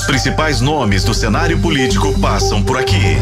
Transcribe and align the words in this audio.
Os 0.00 0.06
principais 0.06 0.62
nomes 0.62 1.04
do 1.04 1.12
cenário 1.12 1.58
político 1.58 2.18
passam 2.18 2.62
por 2.62 2.78
aqui. 2.78 3.18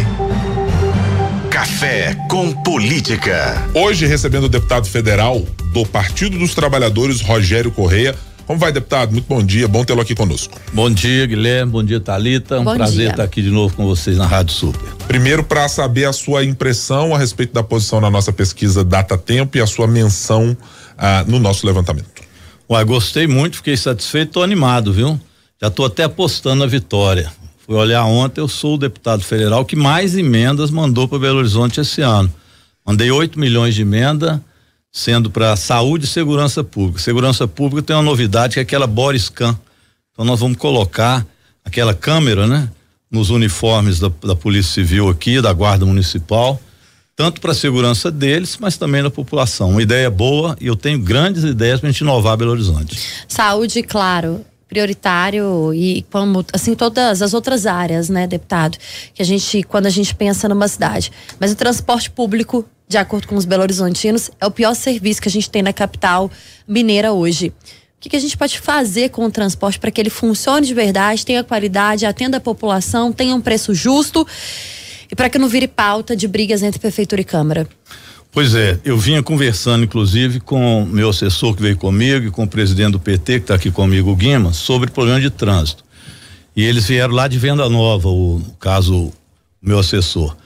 Café 1.50 2.14
com 2.30 2.52
Política. 2.52 3.60
Hoje 3.74 4.06
recebendo 4.06 4.44
o 4.44 4.48
deputado 4.48 4.86
federal 4.86 5.44
do 5.72 5.84
Partido 5.84 6.38
dos 6.38 6.54
Trabalhadores, 6.54 7.20
Rogério 7.20 7.72
Correia. 7.72 8.14
Como 8.46 8.60
vai, 8.60 8.70
deputado? 8.70 9.10
Muito 9.10 9.26
bom 9.26 9.42
dia, 9.42 9.66
bom 9.66 9.84
tê-lo 9.84 10.00
aqui 10.00 10.14
conosco. 10.14 10.54
Bom 10.72 10.88
dia, 10.88 11.26
Guilherme, 11.26 11.72
bom 11.72 11.82
dia, 11.82 11.98
Talita. 11.98 12.60
Um 12.60 12.64
Bom 12.64 12.76
prazer 12.76 12.98
dia. 12.98 13.10
estar 13.10 13.24
aqui 13.24 13.42
de 13.42 13.50
novo 13.50 13.74
com 13.74 13.84
vocês 13.84 14.16
na 14.16 14.26
Rádio 14.26 14.54
Super. 14.54 14.88
Primeiro, 15.08 15.42
para 15.42 15.68
saber 15.68 16.04
a 16.04 16.12
sua 16.12 16.44
impressão 16.44 17.12
a 17.12 17.18
respeito 17.18 17.52
da 17.52 17.64
posição 17.64 18.00
na 18.00 18.08
nossa 18.08 18.32
pesquisa 18.32 18.84
Data 18.84 19.18
Tempo 19.18 19.58
e 19.58 19.60
a 19.60 19.66
sua 19.66 19.88
menção 19.88 20.56
ah, 20.96 21.24
no 21.26 21.40
nosso 21.40 21.66
levantamento. 21.66 22.06
Ué, 22.70 22.84
gostei 22.84 23.26
muito, 23.26 23.56
fiquei 23.56 23.76
satisfeito, 23.76 24.34
tô 24.34 24.42
animado, 24.44 24.92
viu? 24.92 25.18
Já 25.60 25.70
tô 25.70 25.84
até 25.84 26.04
apostando 26.04 26.60
na 26.60 26.66
vitória. 26.66 27.32
Fui 27.66 27.74
olhar 27.74 28.04
ontem, 28.04 28.40
eu 28.40 28.48
sou 28.48 28.76
o 28.76 28.78
deputado 28.78 29.22
federal 29.22 29.64
que 29.64 29.74
mais 29.74 30.16
emendas 30.16 30.70
mandou 30.70 31.08
para 31.08 31.18
Belo 31.18 31.38
Horizonte 31.38 31.80
esse 31.80 32.00
ano. 32.00 32.32
Mandei 32.86 33.10
8 33.10 33.38
milhões 33.38 33.74
de 33.74 33.82
emenda, 33.82 34.42
sendo 34.92 35.30
para 35.30 35.56
saúde 35.56 36.04
e 36.04 36.08
segurança 36.08 36.62
pública. 36.62 37.00
Segurança 37.00 37.46
pública 37.46 37.82
tem 37.82 37.96
uma 37.96 38.02
novidade 38.02 38.54
que 38.54 38.60
é 38.60 38.62
aquela 38.62 38.86
Boriscan. 38.86 39.58
Então 40.12 40.24
nós 40.24 40.40
vamos 40.40 40.56
colocar 40.56 41.26
aquela 41.64 41.92
câmera, 41.92 42.46
né? 42.46 42.70
Nos 43.10 43.28
uniformes 43.30 43.98
da, 43.98 44.10
da 44.22 44.36
Polícia 44.36 44.72
Civil 44.72 45.08
aqui, 45.08 45.40
da 45.40 45.52
Guarda 45.52 45.84
Municipal, 45.84 46.60
tanto 47.16 47.40
para 47.40 47.52
a 47.52 47.54
segurança 47.54 48.10
deles, 48.10 48.56
mas 48.60 48.76
também 48.76 49.02
da 49.02 49.10
população. 49.10 49.70
Uma 49.70 49.82
ideia 49.82 50.10
boa 50.10 50.56
e 50.60 50.68
eu 50.68 50.76
tenho 50.76 50.98
grandes 50.98 51.42
ideias 51.42 51.80
para 51.80 51.88
a 51.88 51.92
gente 51.92 52.02
inovar 52.02 52.36
Belo 52.36 52.52
Horizonte. 52.52 52.98
Saúde, 53.26 53.82
claro, 53.82 54.44
prioritário 54.68 55.72
e 55.72 56.04
como 56.10 56.44
assim 56.52 56.74
todas 56.74 57.22
as 57.22 57.32
outras 57.32 57.66
áreas, 57.66 58.08
né, 58.08 58.26
deputado, 58.26 58.76
que 59.14 59.22
a 59.22 59.24
gente 59.24 59.62
quando 59.62 59.86
a 59.86 59.90
gente 59.90 60.14
pensa 60.14 60.48
numa 60.48 60.68
cidade. 60.68 61.10
Mas 61.40 61.52
o 61.52 61.56
transporte 61.56 62.10
público, 62.10 62.64
de 62.86 62.98
acordo 62.98 63.26
com 63.26 63.34
os 63.34 63.44
Belo 63.44 63.62
Horizontinos, 63.62 64.30
é 64.40 64.46
o 64.46 64.50
pior 64.50 64.74
serviço 64.74 65.22
que 65.22 65.28
a 65.28 65.32
gente 65.32 65.50
tem 65.50 65.62
na 65.62 65.72
capital 65.72 66.30
mineira 66.66 67.12
hoje. 67.12 67.48
O 67.48 68.00
que, 68.00 68.10
que 68.10 68.16
a 68.16 68.20
gente 68.20 68.36
pode 68.36 68.60
fazer 68.60 69.08
com 69.08 69.24
o 69.24 69.30
transporte 69.30 69.80
para 69.80 69.90
que 69.90 70.00
ele 70.00 70.10
funcione 70.10 70.66
de 70.66 70.74
verdade, 70.74 71.26
tenha 71.26 71.42
qualidade, 71.42 72.06
atenda 72.06 72.36
a 72.36 72.40
população, 72.40 73.12
tenha 73.12 73.34
um 73.34 73.40
preço 73.40 73.74
justo 73.74 74.24
e 75.10 75.16
para 75.16 75.28
que 75.28 75.38
não 75.38 75.48
vire 75.48 75.66
pauta 75.66 76.14
de 76.14 76.28
brigas 76.28 76.62
entre 76.62 76.78
prefeitura 76.78 77.22
e 77.22 77.24
câmara? 77.24 77.66
Pois 78.38 78.54
é, 78.54 78.78
eu 78.84 78.96
vinha 78.96 79.20
conversando, 79.20 79.82
inclusive, 79.82 80.38
com 80.38 80.84
meu 80.84 81.08
assessor 81.08 81.56
que 81.56 81.60
veio 81.60 81.76
comigo 81.76 82.28
e 82.28 82.30
com 82.30 82.44
o 82.44 82.48
presidente 82.48 82.92
do 82.92 83.00
PT, 83.00 83.40
que 83.40 83.44
está 83.44 83.56
aqui 83.56 83.68
comigo, 83.68 84.12
o 84.12 84.14
Guima, 84.14 84.52
sobre 84.52 84.92
problema 84.92 85.20
de 85.20 85.28
trânsito. 85.28 85.82
E 86.54 86.62
eles 86.62 86.86
vieram 86.86 87.12
lá 87.14 87.26
de 87.26 87.36
Venda 87.36 87.68
Nova, 87.68 88.08
o, 88.08 88.38
no 88.38 88.54
caso, 88.60 88.96
o 88.96 89.12
meu 89.60 89.80
assessor. 89.80 90.36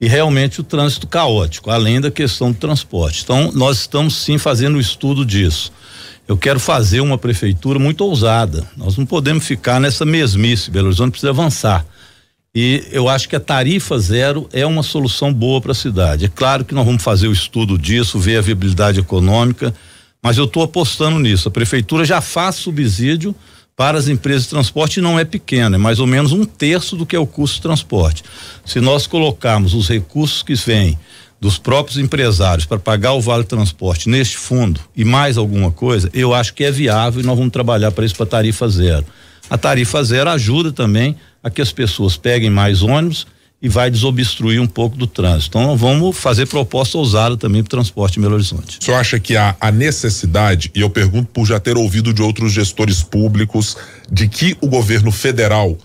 E 0.00 0.08
realmente 0.08 0.62
o 0.62 0.64
trânsito 0.64 1.06
caótico, 1.06 1.70
além 1.70 2.00
da 2.00 2.10
questão 2.10 2.50
do 2.52 2.56
transporte. 2.56 3.20
Então, 3.22 3.52
nós 3.52 3.80
estamos 3.80 4.16
sim 4.16 4.38
fazendo 4.38 4.78
um 4.78 4.80
estudo 4.80 5.22
disso. 5.22 5.70
Eu 6.26 6.38
quero 6.38 6.58
fazer 6.58 7.02
uma 7.02 7.18
prefeitura 7.18 7.78
muito 7.78 8.00
ousada. 8.02 8.66
Nós 8.78 8.96
não 8.96 9.04
podemos 9.04 9.46
ficar 9.46 9.78
nessa 9.78 10.06
mesmice. 10.06 10.70
Belo 10.70 10.86
Horizonte 10.86 11.10
precisa 11.10 11.28
avançar. 11.28 11.84
E 12.54 12.84
eu 12.92 13.08
acho 13.08 13.30
que 13.30 13.36
a 13.36 13.40
tarifa 13.40 13.98
zero 13.98 14.46
é 14.52 14.66
uma 14.66 14.82
solução 14.82 15.32
boa 15.32 15.58
para 15.58 15.72
a 15.72 15.74
cidade. 15.74 16.26
É 16.26 16.28
claro 16.28 16.66
que 16.66 16.74
nós 16.74 16.84
vamos 16.84 17.02
fazer 17.02 17.26
o 17.26 17.32
estudo 17.32 17.78
disso, 17.78 18.18
ver 18.18 18.36
a 18.36 18.42
viabilidade 18.42 19.00
econômica, 19.00 19.74
mas 20.22 20.36
eu 20.36 20.44
estou 20.44 20.62
apostando 20.62 21.18
nisso. 21.18 21.48
A 21.48 21.50
prefeitura 21.50 22.04
já 22.04 22.20
faz 22.20 22.56
subsídio 22.56 23.34
para 23.74 23.96
as 23.96 24.06
empresas 24.06 24.42
de 24.42 24.50
transporte 24.50 24.98
e 24.98 25.02
não 25.02 25.18
é 25.18 25.24
pequeno, 25.24 25.76
é 25.76 25.78
mais 25.78 25.98
ou 25.98 26.06
menos 26.06 26.30
um 26.30 26.44
terço 26.44 26.94
do 26.94 27.06
que 27.06 27.16
é 27.16 27.18
o 27.18 27.26
custo 27.26 27.56
de 27.56 27.62
transporte. 27.62 28.22
Se 28.66 28.80
nós 28.80 29.06
colocarmos 29.06 29.72
os 29.72 29.88
recursos 29.88 30.42
que 30.42 30.54
vêm 30.54 30.98
dos 31.40 31.56
próprios 31.56 31.96
empresários 31.96 32.66
para 32.66 32.78
pagar 32.78 33.14
o 33.14 33.20
vale 33.20 33.44
transporte 33.44 34.10
neste 34.10 34.36
fundo 34.36 34.78
e 34.94 35.06
mais 35.06 35.38
alguma 35.38 35.72
coisa, 35.72 36.10
eu 36.12 36.34
acho 36.34 36.52
que 36.52 36.64
é 36.64 36.70
viável 36.70 37.22
e 37.22 37.24
nós 37.24 37.36
vamos 37.36 37.50
trabalhar 37.50 37.90
para 37.92 38.04
isso 38.04 38.14
para 38.14 38.26
tarifa 38.26 38.68
zero. 38.68 39.06
A 39.48 39.56
tarifa 39.56 40.04
zero 40.04 40.30
ajuda 40.30 40.70
também 40.70 41.16
a 41.42 41.50
que 41.50 41.60
as 41.60 41.72
pessoas 41.72 42.16
peguem 42.16 42.50
mais 42.50 42.82
ônibus 42.82 43.26
e 43.62 43.68
vai 43.68 43.90
desobstruir 43.90 44.60
um 44.60 44.66
pouco 44.66 44.96
do 44.96 45.06
trânsito. 45.06 45.56
Então 45.56 45.76
vamos 45.76 46.16
fazer 46.16 46.46
proposta 46.46 46.98
ousada 46.98 47.36
também 47.36 47.62
para 47.62 47.68
o 47.68 47.70
transporte 47.70 48.18
em 48.18 48.22
Belo 48.22 48.34
Horizonte. 48.34 48.80
O 48.80 48.84
senhor 48.84 48.96
acha 48.96 49.20
que 49.20 49.36
há 49.36 49.54
a 49.60 49.70
necessidade, 49.70 50.70
e 50.74 50.80
eu 50.80 50.90
pergunto 50.90 51.30
por 51.32 51.46
já 51.46 51.60
ter 51.60 51.76
ouvido 51.76 52.12
de 52.12 52.20
outros 52.20 52.52
gestores 52.52 53.02
públicos, 53.02 53.76
de 54.10 54.26
que 54.26 54.56
o 54.60 54.66
governo 54.66 55.12
federal 55.12 55.78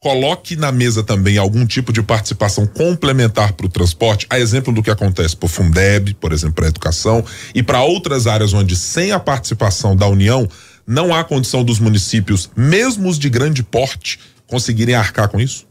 coloque 0.00 0.54
na 0.54 0.70
mesa 0.70 1.02
também 1.02 1.38
algum 1.38 1.66
tipo 1.66 1.92
de 1.92 2.02
participação 2.02 2.66
complementar 2.66 3.54
para 3.54 3.66
o 3.66 3.70
transporte, 3.70 4.26
a 4.30 4.38
exemplo 4.38 4.72
do 4.72 4.82
que 4.82 4.90
acontece 4.90 5.34
para 5.34 5.46
o 5.46 5.48
Fundeb, 5.48 6.14
por 6.14 6.32
exemplo, 6.32 6.54
para 6.56 6.66
a 6.66 6.68
educação, 6.68 7.24
e 7.54 7.62
para 7.62 7.82
outras 7.82 8.26
áreas 8.26 8.52
onde 8.52 8.76
sem 8.76 9.10
a 9.12 9.18
participação 9.18 9.96
da 9.96 10.06
União 10.06 10.48
não 10.86 11.12
há 11.12 11.24
condição 11.24 11.64
dos 11.64 11.80
municípios, 11.80 12.48
mesmo 12.54 13.08
os 13.08 13.18
de 13.18 13.28
grande 13.28 13.62
porte, 13.62 14.20
conseguirem 14.48 14.94
arcar 14.94 15.28
com 15.28 15.38
isso? 15.38 15.66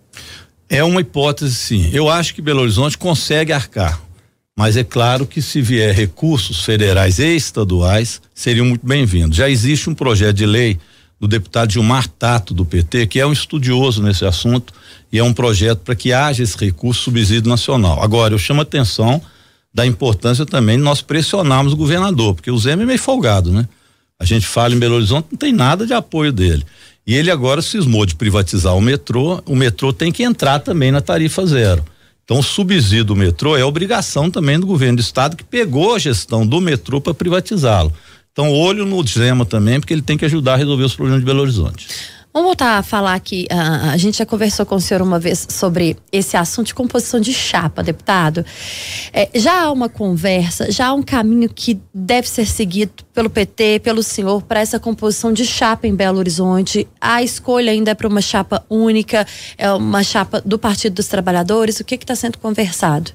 É 0.70 0.84
uma 0.84 1.02
hipótese, 1.02 1.56
sim. 1.56 1.90
Eu 1.92 2.10
acho 2.10 2.34
que 2.34 2.42
Belo 2.42 2.62
Horizonte 2.62 2.98
consegue 2.98 3.52
arcar. 3.52 4.02
Mas 4.56 4.76
é 4.76 4.84
claro 4.84 5.28
que 5.28 5.42
se 5.42 5.62
vier 5.62 5.94
recursos 5.94 6.64
federais 6.64 7.20
e 7.20 7.36
estaduais, 7.36 8.22
seriam 8.34 8.66
muito 8.66 8.86
bem-vindos. 8.86 9.38
Já 9.38 9.50
existe 9.50 9.90
um 9.90 9.94
projeto 9.94 10.36
de 10.36 10.46
lei 10.46 10.80
do 11.20 11.28
deputado 11.28 11.72
Gilmar 11.72 12.08
Tato, 12.08 12.54
do 12.54 12.66
PT, 12.66 13.08
que 13.08 13.20
é 13.20 13.26
um 13.26 13.34
estudioso 13.34 14.02
nesse 14.02 14.26
assunto, 14.26 14.74
e 15.12 15.18
é 15.18 15.24
um 15.24 15.34
projeto 15.34 15.80
para 15.80 15.96
que 15.96 16.12
haja 16.12 16.44
esse 16.44 16.58
recurso 16.58 17.04
subsídio 17.04 17.50
nacional. 17.50 18.04
Agora, 18.04 18.34
eu 18.34 18.40
chamo 18.40 18.62
a 18.62 18.64
atenção 18.64 19.22
da 19.74 19.86
importância 19.86 20.46
também 20.46 20.78
de 20.78 20.84
nós 20.84 21.02
pressionarmos 21.02 21.74
o 21.74 21.78
governador, 21.78 22.34
porque 22.34 22.52
o 22.52 22.58
Zé 22.58 22.72
é 22.72 22.76
meio 22.76 23.00
folgado, 23.00 23.52
né? 23.52 23.68
A 24.20 24.26
gente 24.26 24.48
fala 24.48 24.74
em 24.74 24.80
Belo 24.80 24.96
Horizonte, 24.96 25.28
não 25.32 25.38
tem 25.38 25.54
nada 25.54 25.86
de 25.86 25.94
apoio 25.94 26.32
dele. 26.32 26.66
E 27.08 27.16
ele 27.16 27.32
agora 27.32 27.62
cismou 27.62 28.06
de 28.06 28.16
privatizar 28.16 28.76
o 28.76 28.82
metrô, 28.82 29.42
o 29.46 29.56
metrô 29.56 29.94
tem 29.94 30.12
que 30.12 30.24
entrar 30.24 30.60
também 30.60 30.92
na 30.92 31.00
tarifa 31.00 31.46
zero. 31.46 31.86
Então, 32.26 32.40
o 32.40 32.44
subsídio 32.44 33.06
do 33.06 33.16
metrô 33.16 33.56
é 33.56 33.64
obrigação 33.64 34.30
também 34.30 34.60
do 34.60 34.68
governo 34.68 34.98
do 34.98 35.02
estado 35.02 35.38
que 35.38 35.46
pegou 35.46 35.96
a 35.96 36.00
gestão 36.00 36.46
do 36.46 36.60
metrô 36.60 37.00
para 37.00 37.14
privatizá-lo. 37.14 37.94
Então, 38.34 38.52
olho 38.52 38.86
no 38.86 39.02
Zema 39.08 39.46
também, 39.46 39.80
porque 39.80 39.94
ele 39.94 40.02
tem 40.02 40.18
que 40.18 40.26
ajudar 40.26 40.56
a 40.56 40.58
resolver 40.58 40.84
os 40.84 40.94
problemas 40.94 41.22
de 41.22 41.26
Belo 41.26 41.40
Horizonte. 41.40 41.88
Vamos 42.38 42.50
voltar 42.50 42.78
a 42.78 42.84
falar 42.84 43.16
aqui. 43.16 43.48
ah, 43.50 43.90
a 43.94 43.98
gente 43.98 44.20
já 44.20 44.26
conversou 44.26 44.64
com 44.64 44.76
o 44.76 44.80
senhor 44.80 45.02
uma 45.02 45.18
vez 45.18 45.48
sobre 45.50 45.98
esse 46.12 46.38
assunto 46.38 46.68
de 46.68 46.76
composição 46.76 47.20
de 47.20 47.34
chapa, 47.34 47.82
deputado. 47.82 48.46
É, 49.12 49.28
já 49.34 49.64
há 49.64 49.72
uma 49.72 49.90
conversa, 49.90 50.72
já 50.72 50.90
há 50.90 50.94
um 50.94 51.02
caminho 51.02 51.50
que 51.50 51.80
deve 51.92 52.30
ser 52.30 52.46
seguido 52.46 53.04
pelo 53.12 53.28
PT, 53.28 53.80
pelo 53.80 54.04
senhor, 54.04 54.44
para 54.44 54.60
essa 54.60 54.80
composição 54.80 55.34
de 55.34 55.48
chapa 55.48 55.88
em 55.88 55.96
Belo 55.96 56.20
Horizonte. 56.20 56.88
A 57.02 57.24
escolha 57.24 57.72
ainda 57.72 57.90
é 57.90 57.96
para 57.96 58.08
uma 58.08 58.22
chapa 58.22 58.64
única, 58.70 59.26
é 59.58 59.72
uma 59.72 60.04
chapa 60.04 60.40
do 60.40 60.60
Partido 60.60 60.94
dos 60.94 61.08
Trabalhadores. 61.08 61.80
O 61.80 61.84
que 61.84 61.96
está 61.96 62.16
sendo 62.16 62.38
conversado? 62.38 63.14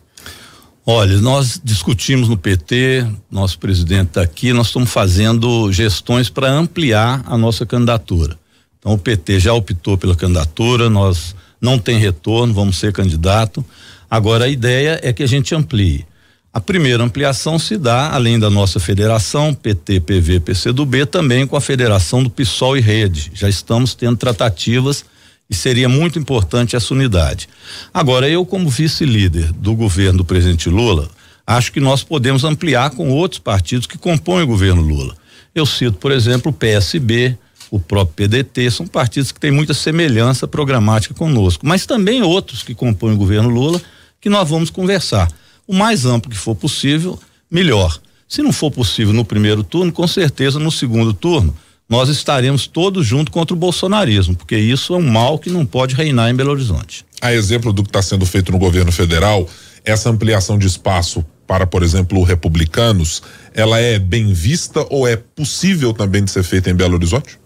Olha, 0.84 1.16
nós 1.20 1.60
discutimos 1.62 2.28
no 2.28 2.36
PT, 2.36 3.06
nosso 3.30 3.56
presidente 3.60 4.08
está 4.08 4.22
aqui, 4.22 4.52
nós 4.52 4.66
estamos 4.66 4.90
fazendo 4.90 5.70
gestões 5.70 6.28
para 6.28 6.50
ampliar 6.50 7.22
a 7.24 7.38
nossa 7.38 7.64
candidatura. 7.64 8.41
Então 8.82 8.94
o 8.94 8.98
PT 8.98 9.38
já 9.38 9.54
optou 9.54 9.96
pela 9.96 10.16
candidatura, 10.16 10.90
nós 10.90 11.36
não 11.60 11.78
tem 11.78 11.98
retorno, 11.98 12.52
vamos 12.52 12.78
ser 12.78 12.92
candidato. 12.92 13.64
Agora 14.10 14.46
a 14.46 14.48
ideia 14.48 14.98
é 15.04 15.12
que 15.12 15.22
a 15.22 15.28
gente 15.28 15.54
amplie. 15.54 16.04
A 16.52 16.60
primeira 16.60 17.02
ampliação 17.02 17.60
se 17.60 17.78
dá, 17.78 18.10
além 18.10 18.40
da 18.40 18.50
nossa 18.50 18.80
federação, 18.80 19.54
PT, 19.54 20.00
PV, 20.00 20.40
PCdoB, 20.40 21.06
também 21.06 21.46
com 21.46 21.56
a 21.56 21.60
federação 21.60 22.24
do 22.24 22.28
PSOL 22.28 22.76
e 22.76 22.80
Rede. 22.80 23.30
Já 23.32 23.48
estamos 23.48 23.94
tendo 23.94 24.16
tratativas 24.16 25.04
e 25.48 25.54
seria 25.54 25.88
muito 25.88 26.18
importante 26.18 26.74
essa 26.74 26.92
unidade. 26.92 27.48
Agora, 27.94 28.28
eu, 28.28 28.44
como 28.44 28.68
vice-líder 28.68 29.52
do 29.52 29.74
governo 29.74 30.18
do 30.18 30.24
presidente 30.24 30.68
Lula, 30.68 31.08
acho 31.46 31.70
que 31.70 31.80
nós 31.80 32.02
podemos 32.02 32.42
ampliar 32.42 32.90
com 32.90 33.10
outros 33.10 33.38
partidos 33.38 33.86
que 33.86 33.96
compõem 33.96 34.42
o 34.42 34.48
governo 34.48 34.82
Lula. 34.82 35.14
Eu 35.54 35.64
cito, 35.64 35.98
por 35.98 36.10
exemplo, 36.10 36.50
o 36.50 36.54
PSB, 36.54 37.38
o 37.72 37.80
próprio 37.80 38.28
PDT, 38.28 38.70
são 38.70 38.86
partidos 38.86 39.32
que 39.32 39.40
têm 39.40 39.50
muita 39.50 39.72
semelhança 39.72 40.46
programática 40.46 41.14
conosco, 41.14 41.66
mas 41.66 41.86
também 41.86 42.22
outros 42.22 42.62
que 42.62 42.74
compõem 42.74 43.14
o 43.14 43.16
governo 43.16 43.48
Lula, 43.48 43.80
que 44.20 44.28
nós 44.28 44.46
vamos 44.46 44.68
conversar. 44.68 45.26
O 45.66 45.72
mais 45.72 46.04
amplo 46.04 46.30
que 46.30 46.36
for 46.36 46.54
possível, 46.54 47.18
melhor. 47.50 47.98
Se 48.28 48.42
não 48.42 48.52
for 48.52 48.70
possível 48.70 49.14
no 49.14 49.24
primeiro 49.24 49.64
turno, 49.64 49.90
com 49.90 50.06
certeza 50.06 50.58
no 50.58 50.70
segundo 50.70 51.14
turno, 51.14 51.56
nós 51.88 52.10
estaremos 52.10 52.66
todos 52.66 53.06
juntos 53.06 53.32
contra 53.32 53.54
o 53.54 53.58
bolsonarismo, 53.58 54.36
porque 54.36 54.58
isso 54.58 54.92
é 54.92 54.98
um 54.98 55.10
mal 55.10 55.38
que 55.38 55.48
não 55.48 55.64
pode 55.64 55.94
reinar 55.94 56.28
em 56.28 56.34
Belo 56.34 56.50
Horizonte. 56.50 57.06
A 57.22 57.32
exemplo 57.32 57.72
do 57.72 57.82
que 57.82 57.88
está 57.88 58.02
sendo 58.02 58.26
feito 58.26 58.52
no 58.52 58.58
governo 58.58 58.92
federal, 58.92 59.48
essa 59.82 60.10
ampliação 60.10 60.58
de 60.58 60.66
espaço 60.66 61.24
para, 61.46 61.66
por 61.66 61.82
exemplo, 61.82 62.22
republicanos, 62.22 63.22
ela 63.54 63.78
é 63.80 63.98
bem 63.98 64.30
vista 64.30 64.86
ou 64.90 65.08
é 65.08 65.16
possível 65.16 65.94
também 65.94 66.22
de 66.22 66.30
ser 66.30 66.42
feita 66.42 66.68
em 66.68 66.74
Belo 66.74 66.96
Horizonte? 66.96 67.40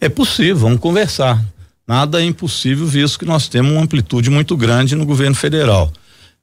É 0.00 0.08
possível, 0.08 0.56
vamos 0.56 0.80
conversar. 0.80 1.42
nada 1.86 2.20
é 2.20 2.24
impossível, 2.24 2.86
visto 2.86 3.18
que 3.18 3.24
nós 3.24 3.48
temos 3.48 3.72
uma 3.72 3.82
amplitude 3.82 4.30
muito 4.30 4.56
grande 4.56 4.94
no 4.94 5.06
governo 5.06 5.34
federal. 5.34 5.92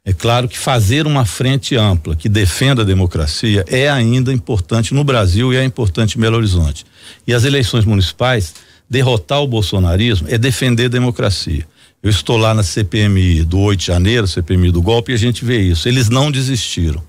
É 0.04 0.13
claro 0.13 0.48
que 0.48 0.57
fazer 0.57 1.07
uma 1.07 1.25
frente 1.25 1.75
ampla 1.75 2.16
que 2.16 2.30
defenda 2.30 2.83
a 2.83 2.86
democracia 2.86 3.66
é 3.68 3.89
ainda 3.89 4.31
importante 4.31 4.94
no 4.94 5.04
Brasil 5.04 5.51
e 5.51 5.57
é 5.57 5.63
importante 5.63 6.16
em 6.16 6.22
Belo 6.22 6.38
Horizonte. 6.38 6.86
E 7.25 7.33
as 7.33 7.44
eleições 7.44 7.86
municipais, 7.86 8.54
derrotar 8.88 9.42
o 9.42 9.48
bolsonarismo 9.48 10.27
é 10.30 10.38
defender 10.38 10.86
a 10.86 10.89
democracia. 10.89 11.66
Eu 12.04 12.12
estou 12.12 12.38
lá 12.38 12.54
na 12.54 12.62
CPMI 12.62 13.44
do 13.44 13.57
8 13.57 13.80
de 13.80 13.86
janeiro, 13.88 14.27
CPMI 14.27 14.72
do 14.72 14.80
golpe, 14.80 15.12
e 15.12 15.16
a 15.16 15.18
gente 15.18 15.44
vê 15.44 15.60
isso. 15.60 15.88
Eles 15.88 16.07
não 16.07 16.30
desistiram. 16.30 17.01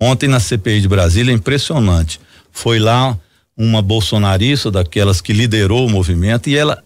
Ontem 0.00 0.26
na 0.26 0.40
CPI 0.40 0.80
de 0.80 0.88
Brasília, 0.88 1.30
é 1.30 1.34
impressionante. 1.34 2.18
Foi 2.50 2.78
lá 2.78 3.18
uma 3.62 3.82
bolsonarista 3.82 4.70
daquelas 4.70 5.20
que 5.20 5.34
liderou 5.34 5.86
o 5.86 5.90
movimento 5.90 6.48
e 6.48 6.56
ela 6.56 6.82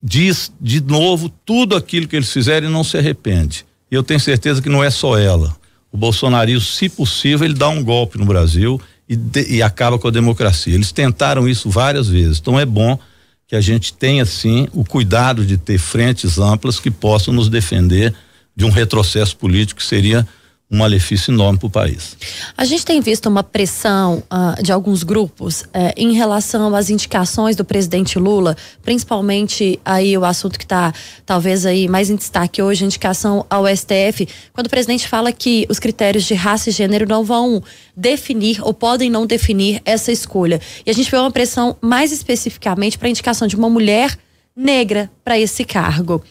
diz 0.00 0.52
de 0.60 0.80
novo 0.80 1.28
tudo 1.44 1.74
aquilo 1.74 2.06
que 2.06 2.14
eles 2.14 2.32
fizeram 2.32 2.68
e 2.68 2.72
não 2.72 2.84
se 2.84 2.96
arrepende. 2.96 3.66
E 3.90 3.96
eu 3.96 4.02
tenho 4.02 4.20
certeza 4.20 4.62
que 4.62 4.68
não 4.68 4.84
é 4.84 4.90
só 4.90 5.18
ela. 5.18 5.56
O 5.90 5.96
bolsonarismo, 5.96 6.60
se 6.60 6.88
possível, 6.88 7.44
ele 7.44 7.54
dá 7.54 7.68
um 7.68 7.82
golpe 7.82 8.16
no 8.16 8.24
Brasil 8.24 8.80
e, 9.08 9.16
de, 9.16 9.56
e 9.56 9.60
acaba 9.60 9.98
com 9.98 10.06
a 10.06 10.10
democracia. 10.12 10.72
Eles 10.72 10.92
tentaram 10.92 11.48
isso 11.48 11.68
várias 11.68 12.08
vezes. 12.08 12.38
Então 12.38 12.60
é 12.60 12.64
bom 12.64 12.96
que 13.48 13.56
a 13.56 13.60
gente 13.60 13.92
tenha, 13.92 14.24
sim, 14.24 14.68
o 14.72 14.84
cuidado 14.84 15.44
de 15.44 15.58
ter 15.58 15.78
frentes 15.78 16.38
amplas 16.38 16.78
que 16.78 16.92
possam 16.92 17.34
nos 17.34 17.48
defender 17.48 18.14
de 18.54 18.64
um 18.64 18.70
retrocesso 18.70 19.36
político 19.36 19.80
que 19.80 19.86
seria 19.86 20.24
um 20.74 20.78
malefício 20.78 21.32
enorme 21.32 21.58
para 21.58 21.66
o 21.66 21.70
país. 21.70 22.16
A 22.56 22.64
gente 22.64 22.84
tem 22.84 23.00
visto 23.00 23.26
uma 23.26 23.42
pressão 23.42 24.22
uh, 24.24 24.62
de 24.62 24.72
alguns 24.72 25.02
grupos 25.02 25.62
uh, 25.62 25.92
em 25.96 26.12
relação 26.12 26.74
às 26.74 26.90
indicações 26.90 27.54
do 27.54 27.64
presidente 27.64 28.18
Lula, 28.18 28.56
principalmente 28.82 29.78
aí 29.84 30.18
o 30.18 30.24
assunto 30.24 30.58
que 30.58 30.64
está 30.64 30.92
talvez 31.24 31.64
aí 31.64 31.88
mais 31.88 32.10
em 32.10 32.16
destaque 32.16 32.60
hoje, 32.60 32.82
a 32.82 32.86
indicação 32.86 33.46
ao 33.48 33.64
STF, 33.66 34.28
quando 34.52 34.66
o 34.66 34.70
presidente 34.70 35.06
fala 35.08 35.32
que 35.32 35.64
os 35.70 35.78
critérios 35.78 36.24
de 36.24 36.34
raça 36.34 36.70
e 36.70 36.72
gênero 36.72 37.08
não 37.08 37.24
vão 37.24 37.62
definir 37.96 38.60
ou 38.60 38.74
podem 38.74 39.08
não 39.08 39.26
definir 39.26 39.80
essa 39.84 40.10
escolha. 40.10 40.60
E 40.84 40.90
a 40.90 40.94
gente 40.94 41.10
vê 41.10 41.16
uma 41.16 41.30
pressão 41.30 41.76
mais 41.80 42.10
especificamente 42.10 42.98
para 42.98 43.06
a 43.06 43.10
indicação 43.10 43.46
de 43.46 43.54
uma 43.54 43.70
mulher 43.70 44.18
negra 44.56 45.10
para 45.24 45.38
esse 45.38 45.64
cargo. 45.64 46.22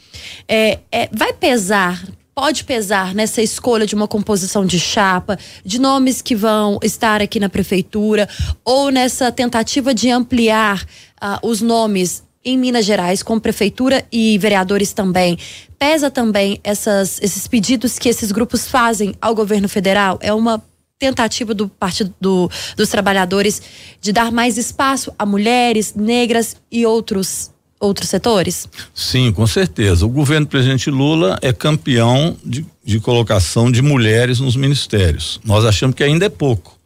É, 0.47 0.79
é, 0.91 1.09
vai 1.11 1.33
pesar 1.33 2.03
pode 2.35 2.63
pesar 2.63 3.13
nessa 3.13 3.41
escolha 3.41 3.85
de 3.85 3.95
uma 3.95 4.07
composição 4.07 4.65
de 4.65 4.79
chapa, 4.79 5.37
de 5.63 5.79
nomes 5.79 6.21
que 6.21 6.35
vão 6.35 6.79
estar 6.81 7.21
aqui 7.21 7.39
na 7.39 7.49
prefeitura, 7.49 8.27
ou 8.63 8.89
nessa 8.89 9.31
tentativa 9.31 9.93
de 9.93 10.09
ampliar 10.09 10.83
uh, 10.83 11.47
os 11.47 11.61
nomes 11.61 12.23
em 12.43 12.57
Minas 12.57 12.85
Gerais, 12.85 13.23
com 13.23 13.39
prefeitura 13.39 14.05
e 14.11 14.37
vereadores 14.37 14.91
também. 14.91 15.37
Pesa 15.79 16.11
também 16.11 16.59
essas, 16.63 17.19
esses 17.21 17.47
pedidos 17.47 17.97
que 17.97 18.09
esses 18.09 18.31
grupos 18.31 18.67
fazem 18.67 19.15
ao 19.21 19.33
governo 19.33 19.69
federal? 19.69 20.19
É 20.21 20.33
uma 20.33 20.61
tentativa 20.99 21.53
do 21.53 21.67
Partido 21.69 22.13
do, 22.19 22.49
dos 22.75 22.89
Trabalhadores 22.89 23.61
de 24.01 24.11
dar 24.11 24.31
mais 24.31 24.57
espaço 24.57 25.13
a 25.17 25.25
mulheres, 25.25 25.93
negras 25.95 26.57
e 26.71 26.85
outros 26.85 27.52
outros 27.83 28.09
setores? 28.09 28.67
Sim, 28.93 29.31
com 29.31 29.45
certeza. 29.45 30.05
O 30.05 30.09
governo 30.09 30.45
do 30.45 30.49
presidente 30.49 30.89
Lula 30.89 31.37
é 31.41 31.51
campeão 31.51 32.37
de, 32.43 32.65
de 32.83 32.99
colocação 32.99 33.71
de 33.71 33.81
mulheres 33.81 34.39
nos 34.39 34.55
ministérios. 34.55 35.39
Nós 35.43 35.65
achamos 35.65 35.95
que 35.95 36.03
ainda 36.03 36.25
é 36.25 36.29
pouco. 36.29 36.77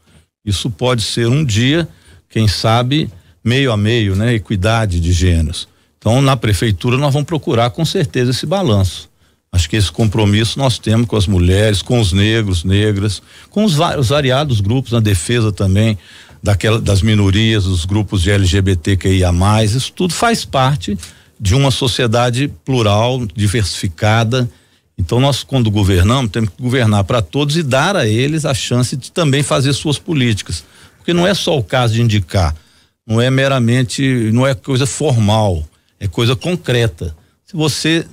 Isso 0.43 0.69
pode 0.69 1.03
ser 1.03 1.27
um 1.27 1.45
dia, 1.45 1.87
quem 2.29 2.47
sabe, 2.47 3.09
meio 3.43 3.71
a 3.71 3.77
meio, 3.77 4.15
né? 4.15 4.33
Equidade 4.33 4.99
de 4.99 5.11
gêneros. 5.11 5.67
Então, 5.97 6.21
na 6.21 6.35
prefeitura, 6.35 6.97
nós 6.97 7.13
vamos 7.13 7.27
procurar 7.27 7.69
com 7.69 7.85
certeza 7.85 8.31
esse 8.31 8.45
balanço. 8.45 9.09
Acho 9.51 9.69
que 9.69 9.75
esse 9.75 9.91
compromisso 9.91 10.59
nós 10.59 10.77
temos 10.77 11.07
com 11.07 11.15
as 11.15 11.25
mulheres, 11.25 11.81
com 11.81 11.99
os 11.99 12.11
negros, 12.11 12.63
negras, 12.63 13.21
com 13.49 13.63
os, 13.63 13.77
os 13.79 14.09
variados 14.09 14.59
grupos 14.61 14.91
na 14.91 14.99
defesa 14.99 15.51
também 15.51 15.97
daquela, 16.41 16.79
das 16.79 17.01
minorias, 17.01 17.65
dos 17.65 17.85
grupos 17.85 18.21
de 18.21 18.31
LGBTQIA+, 18.31 19.31
isso 19.65 19.91
tudo 19.93 20.13
faz 20.13 20.45
parte 20.45 20.97
de 21.39 21.55
uma 21.55 21.71
sociedade 21.71 22.51
plural, 22.65 23.25
diversificada. 23.35 24.49
Então 24.97 25.19
nós 25.19 25.43
quando 25.43 25.69
governamos, 25.69 26.31
temos 26.31 26.49
que 26.49 26.61
governar 26.61 27.03
para 27.03 27.21
todos 27.21 27.55
e 27.57 27.63
dar 27.63 27.95
a 27.95 28.07
eles 28.07 28.45
a 28.45 28.53
chance 28.53 28.95
de 28.95 29.11
também 29.11 29.43
fazer 29.43 29.73
suas 29.73 29.99
políticas. 29.99 30.63
Porque 30.97 31.13
não 31.13 31.27
é 31.27 31.33
só 31.33 31.57
o 31.57 31.63
caso 31.63 31.93
de 31.93 32.01
indicar, 32.01 32.55
não 33.05 33.21
é 33.21 33.29
meramente, 33.29 34.31
não 34.33 34.45
é 34.45 34.53
coisa 34.53 34.85
formal, 34.85 35.63
é 35.99 36.07
coisa 36.07 36.35
concreta. 36.35 37.15
Se 37.45 37.55
você 37.55 38.05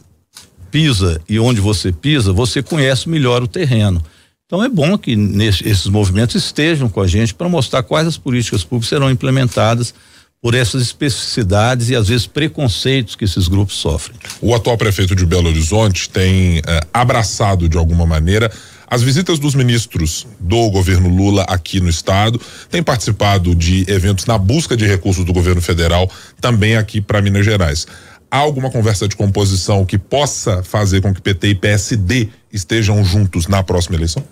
pisa 0.70 1.20
e 1.28 1.38
onde 1.38 1.60
você 1.60 1.92
pisa, 1.92 2.32
você 2.32 2.62
conhece 2.62 3.08
melhor 3.08 3.42
o 3.42 3.48
terreno. 3.48 4.04
Então 4.46 4.62
é 4.62 4.68
bom 4.68 4.98
que 4.98 5.16
nesse, 5.16 5.66
esses 5.66 5.86
movimentos 5.86 6.34
estejam 6.34 6.88
com 6.88 7.00
a 7.00 7.06
gente 7.06 7.34
para 7.34 7.48
mostrar 7.48 7.82
quais 7.82 8.06
as 8.06 8.18
políticas 8.18 8.62
públicas 8.62 8.90
serão 8.90 9.10
implementadas 9.10 9.94
por 10.40 10.54
essas 10.54 10.82
especificidades 10.82 11.88
e 11.88 11.96
às 11.96 12.08
vezes 12.08 12.26
preconceitos 12.26 13.16
que 13.16 13.24
esses 13.24 13.48
grupos 13.48 13.76
sofrem. 13.76 14.18
O 14.42 14.54
atual 14.54 14.76
prefeito 14.76 15.16
de 15.16 15.24
Belo 15.24 15.48
Horizonte 15.48 16.10
tem 16.10 16.58
eh, 16.58 16.80
abraçado 16.92 17.66
de 17.66 17.78
alguma 17.78 18.04
maneira 18.04 18.52
as 18.86 19.02
visitas 19.02 19.38
dos 19.38 19.54
ministros 19.54 20.26
do 20.38 20.70
governo 20.70 21.08
Lula 21.08 21.42
aqui 21.48 21.80
no 21.80 21.88
estado, 21.88 22.40
tem 22.70 22.82
participado 22.82 23.54
de 23.54 23.84
eventos 23.88 24.26
na 24.26 24.36
busca 24.36 24.76
de 24.76 24.86
recursos 24.86 25.24
do 25.24 25.32
governo 25.32 25.62
federal 25.62 26.10
também 26.40 26.76
aqui 26.76 27.00
para 27.00 27.22
Minas 27.22 27.44
Gerais. 27.44 27.86
Há 28.30 28.38
alguma 28.38 28.70
conversa 28.70 29.08
de 29.08 29.16
composição 29.16 29.84
que 29.84 29.96
possa 29.96 30.62
fazer 30.62 31.00
com 31.00 31.14
que 31.14 31.22
PT 31.22 31.48
e 31.48 31.54
PSD 31.54 32.28
estejam 32.52 33.02
juntos 33.04 33.46
na 33.46 33.62
próxima 33.62 33.96
eleição? 33.96 34.24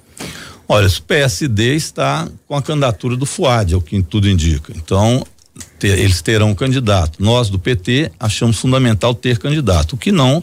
Olha, 0.69 0.89
o 0.89 1.03
PSD 1.03 1.75
está 1.75 2.29
com 2.47 2.57
a 2.57 2.63
candidatura 2.63 3.17
do 3.17 3.27
FUAD, 3.27 3.75
é 3.75 3.77
o 3.77 3.81
que 3.81 4.03
tudo 4.03 4.29
indica. 4.29 4.73
Então, 4.77 5.27
ter, 5.79 5.99
eles 5.99 6.23
terão 6.23 6.55
candidato. 6.55 7.23
Nós 7.23 7.51
do 7.51 7.59
PT 7.59 8.11
achamos 8.19 8.59
fundamental 8.59 9.15
ter 9.15 9.39
candidato, 9.39 9.95
o 9.95 9.97
que 9.97 10.11
não 10.11 10.41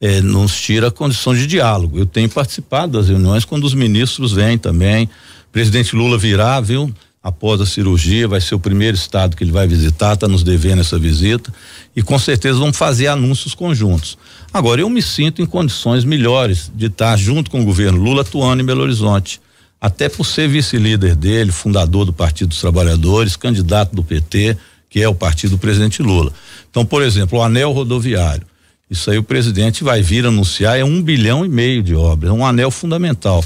é, 0.00 0.20
nos 0.20 0.60
tira 0.60 0.88
a 0.88 0.90
condição 0.90 1.34
de 1.34 1.46
diálogo. 1.46 1.98
Eu 1.98 2.06
tenho 2.06 2.28
participado 2.28 2.92
das 2.92 3.08
reuniões 3.08 3.44
quando 3.44 3.64
os 3.64 3.74
ministros 3.74 4.32
vêm 4.32 4.58
também. 4.58 5.08
Presidente 5.50 5.96
Lula 5.96 6.18
virá, 6.18 6.60
viu? 6.60 6.92
Após 7.24 7.58
a 7.58 7.64
cirurgia, 7.64 8.28
vai 8.28 8.38
ser 8.38 8.54
o 8.54 8.60
primeiro 8.60 8.94
estado 8.94 9.34
que 9.34 9.42
ele 9.42 9.50
vai 9.50 9.66
visitar, 9.66 10.12
está 10.12 10.28
nos 10.28 10.42
devendo 10.42 10.82
essa 10.82 10.98
visita. 10.98 11.50
E 11.96 12.02
com 12.02 12.18
certeza 12.18 12.58
vamos 12.58 12.76
fazer 12.76 13.06
anúncios 13.06 13.54
conjuntos. 13.54 14.18
Agora, 14.52 14.82
eu 14.82 14.90
me 14.90 15.00
sinto 15.00 15.40
em 15.40 15.46
condições 15.46 16.04
melhores 16.04 16.70
de 16.74 16.86
estar 16.86 17.16
junto 17.16 17.50
com 17.50 17.62
o 17.62 17.64
governo 17.64 17.98
Lula 17.98 18.20
atuando 18.20 18.62
em 18.62 18.66
Belo 18.66 18.82
Horizonte 18.82 19.40
até 19.80 20.08
por 20.08 20.24
ser 20.24 20.48
vice-líder 20.48 21.14
dele, 21.14 21.50
fundador 21.50 22.04
do 22.04 22.12
Partido 22.12 22.48
dos 22.48 22.60
Trabalhadores, 22.60 23.36
candidato 23.36 23.94
do 23.94 24.02
PT, 24.02 24.56
que 24.88 25.02
é 25.02 25.08
o 25.08 25.14
partido 25.14 25.52
do 25.52 25.58
presidente 25.58 26.02
Lula. 26.02 26.32
Então, 26.70 26.86
por 26.86 27.02
exemplo, 27.02 27.38
o 27.38 27.42
anel 27.42 27.72
rodoviário. 27.72 28.46
Isso 28.88 29.10
aí 29.10 29.18
o 29.18 29.22
presidente 29.22 29.82
vai 29.82 30.00
vir 30.00 30.24
anunciar, 30.24 30.78
é 30.78 30.84
um 30.84 31.02
bilhão 31.02 31.44
e 31.44 31.48
meio 31.48 31.82
de 31.82 31.94
obras, 31.94 32.30
é 32.30 32.34
um 32.34 32.46
anel 32.46 32.70
fundamental, 32.70 33.44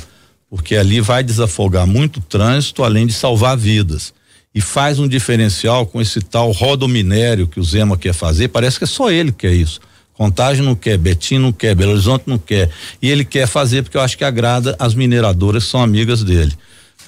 porque 0.51 0.77
ali 0.77 1.01
vai 1.01 1.23
desafogar 1.23 1.87
muito 1.87 2.21
trânsito, 2.21 2.83
além 2.83 3.07
de 3.07 3.13
salvar 3.13 3.57
vidas. 3.57 4.13
E 4.55 4.61
faz 4.61 4.99
um 4.99 5.07
diferencial 5.07 5.87
com 5.87 6.01
esse 6.01 6.21
tal 6.21 6.51
rodominério 6.51 7.47
que 7.47 7.61
o 7.61 7.65
Zema 7.65 7.97
quer 7.97 8.15
fazer, 8.15 8.49
parece 8.49 8.79
que 8.79 8.85
é 8.85 8.87
só 8.87 9.11
ele 9.11 9.31
que 9.31 9.47
quer 9.47 9.53
isso. 9.53 9.81
Contagem 10.15 10.65
não 10.65 10.75
quer, 10.75 10.99
Betim 10.99 11.39
não 11.39 11.53
quer, 11.53 11.77
Belo 11.77 11.93
Horizonte 11.93 12.25
não 12.27 12.39
quer. 12.39 12.69
E 13.01 13.09
ele 13.09 13.25
quer 13.25 13.47
fazer 13.47 13.85
porque 13.85 13.97
eu 13.97 14.01
acho 14.01 14.19
que 14.19 14.25
agrada 14.25 14.75
as 14.77 14.93
mineradoras 14.93 15.65
que 15.65 15.71
são 15.71 15.81
amigas 15.81 16.25
dele. 16.25 16.53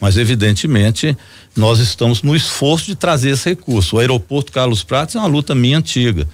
Mas, 0.00 0.16
evidentemente, 0.16 1.16
nós 1.56 1.80
estamos 1.80 2.22
no 2.22 2.36
esforço 2.36 2.86
de 2.86 2.94
trazer 2.94 3.30
esse 3.30 3.48
recurso. 3.48 3.96
O 3.96 3.98
aeroporto 3.98 4.52
Carlos 4.52 4.84
Prates 4.84 5.16
é 5.16 5.18
uma 5.18 5.26
luta 5.26 5.56
minha 5.56 5.78
antiga. 5.78 6.26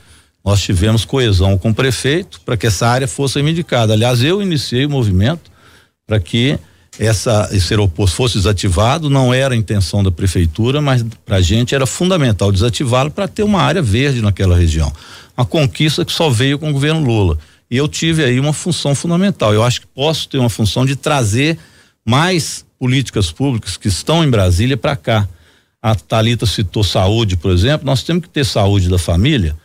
Nós 0.45 0.63
tivemos 0.63 1.05
coesão 1.05 1.57
com 1.57 1.71
o 1.71 1.75
prefeito 1.75 2.41
para 2.43 2.59
que 2.59 2.67
essa 2.67 2.87
área 2.87 3.09
fosse 3.09 3.37
reivindicada. 3.37 3.95
Aliás, 3.95 4.23
eu 4.23 4.43
iniciei 4.43 4.85
o 4.85 4.91
movimento 4.91 5.51
para 6.07 6.21
que 6.21 6.59
essa, 6.99 7.49
esse 7.53 7.73
aeroporto 7.73 8.15
fosse 8.15 8.37
desativado. 8.37 9.11
Não 9.11 9.33
era 9.33 9.55
a 9.55 9.57
intenção 9.57 10.03
da 10.03 10.11
prefeitura, 10.11 10.81
mas 10.81 11.05
para 11.25 11.37
a 11.37 11.43
gente 11.43 11.75
era 11.75 11.87
fundamental 11.87 12.51
desativá-lo 12.51 13.11
para 13.11 13.29
ter 13.29 13.43
uma 13.43 13.61
área 13.61 13.83
verde 13.83 14.23
naquela 14.23 14.57
região 14.57 14.93
uma 15.37 15.45
conquista 15.45 16.05
que 16.05 16.13
só 16.13 16.31
veio 16.31 16.59
com 16.59 16.71
o 16.71 16.73
governo 16.73 17.05
Lula. 17.05 17.39
E 17.71 17.77
eu 17.77 17.87
tive 17.87 18.25
aí 18.25 18.41
uma 18.41 18.53
função 18.53 18.95
fundamental. 18.95 19.53
Eu 19.53 19.63
acho 19.63 19.83
que 19.83 19.87
posso 19.89 20.29
ter 20.29 20.39
uma 20.39 20.49
função 20.49 20.87
de 20.87 20.97
trazer 20.97 21.59
mais 22.05 22.65
políticas 22.79 23.31
públicas 23.31 23.77
que 23.77 23.89
estão 23.89 24.25
em 24.25 24.31
Brasília 24.31 24.77
para 24.77 24.97
cá. 24.97 25.29
A 25.83 25.95
Talita 25.95 26.47
citou 26.47 26.83
saúde, 26.83 27.37
por 27.37 27.51
exemplo. 27.51 27.85
Nós 27.85 28.03
temos 28.03 28.23
que 28.23 28.29
ter 28.29 28.45
saúde 28.45 28.89
da 28.89 28.99
família 28.99 29.57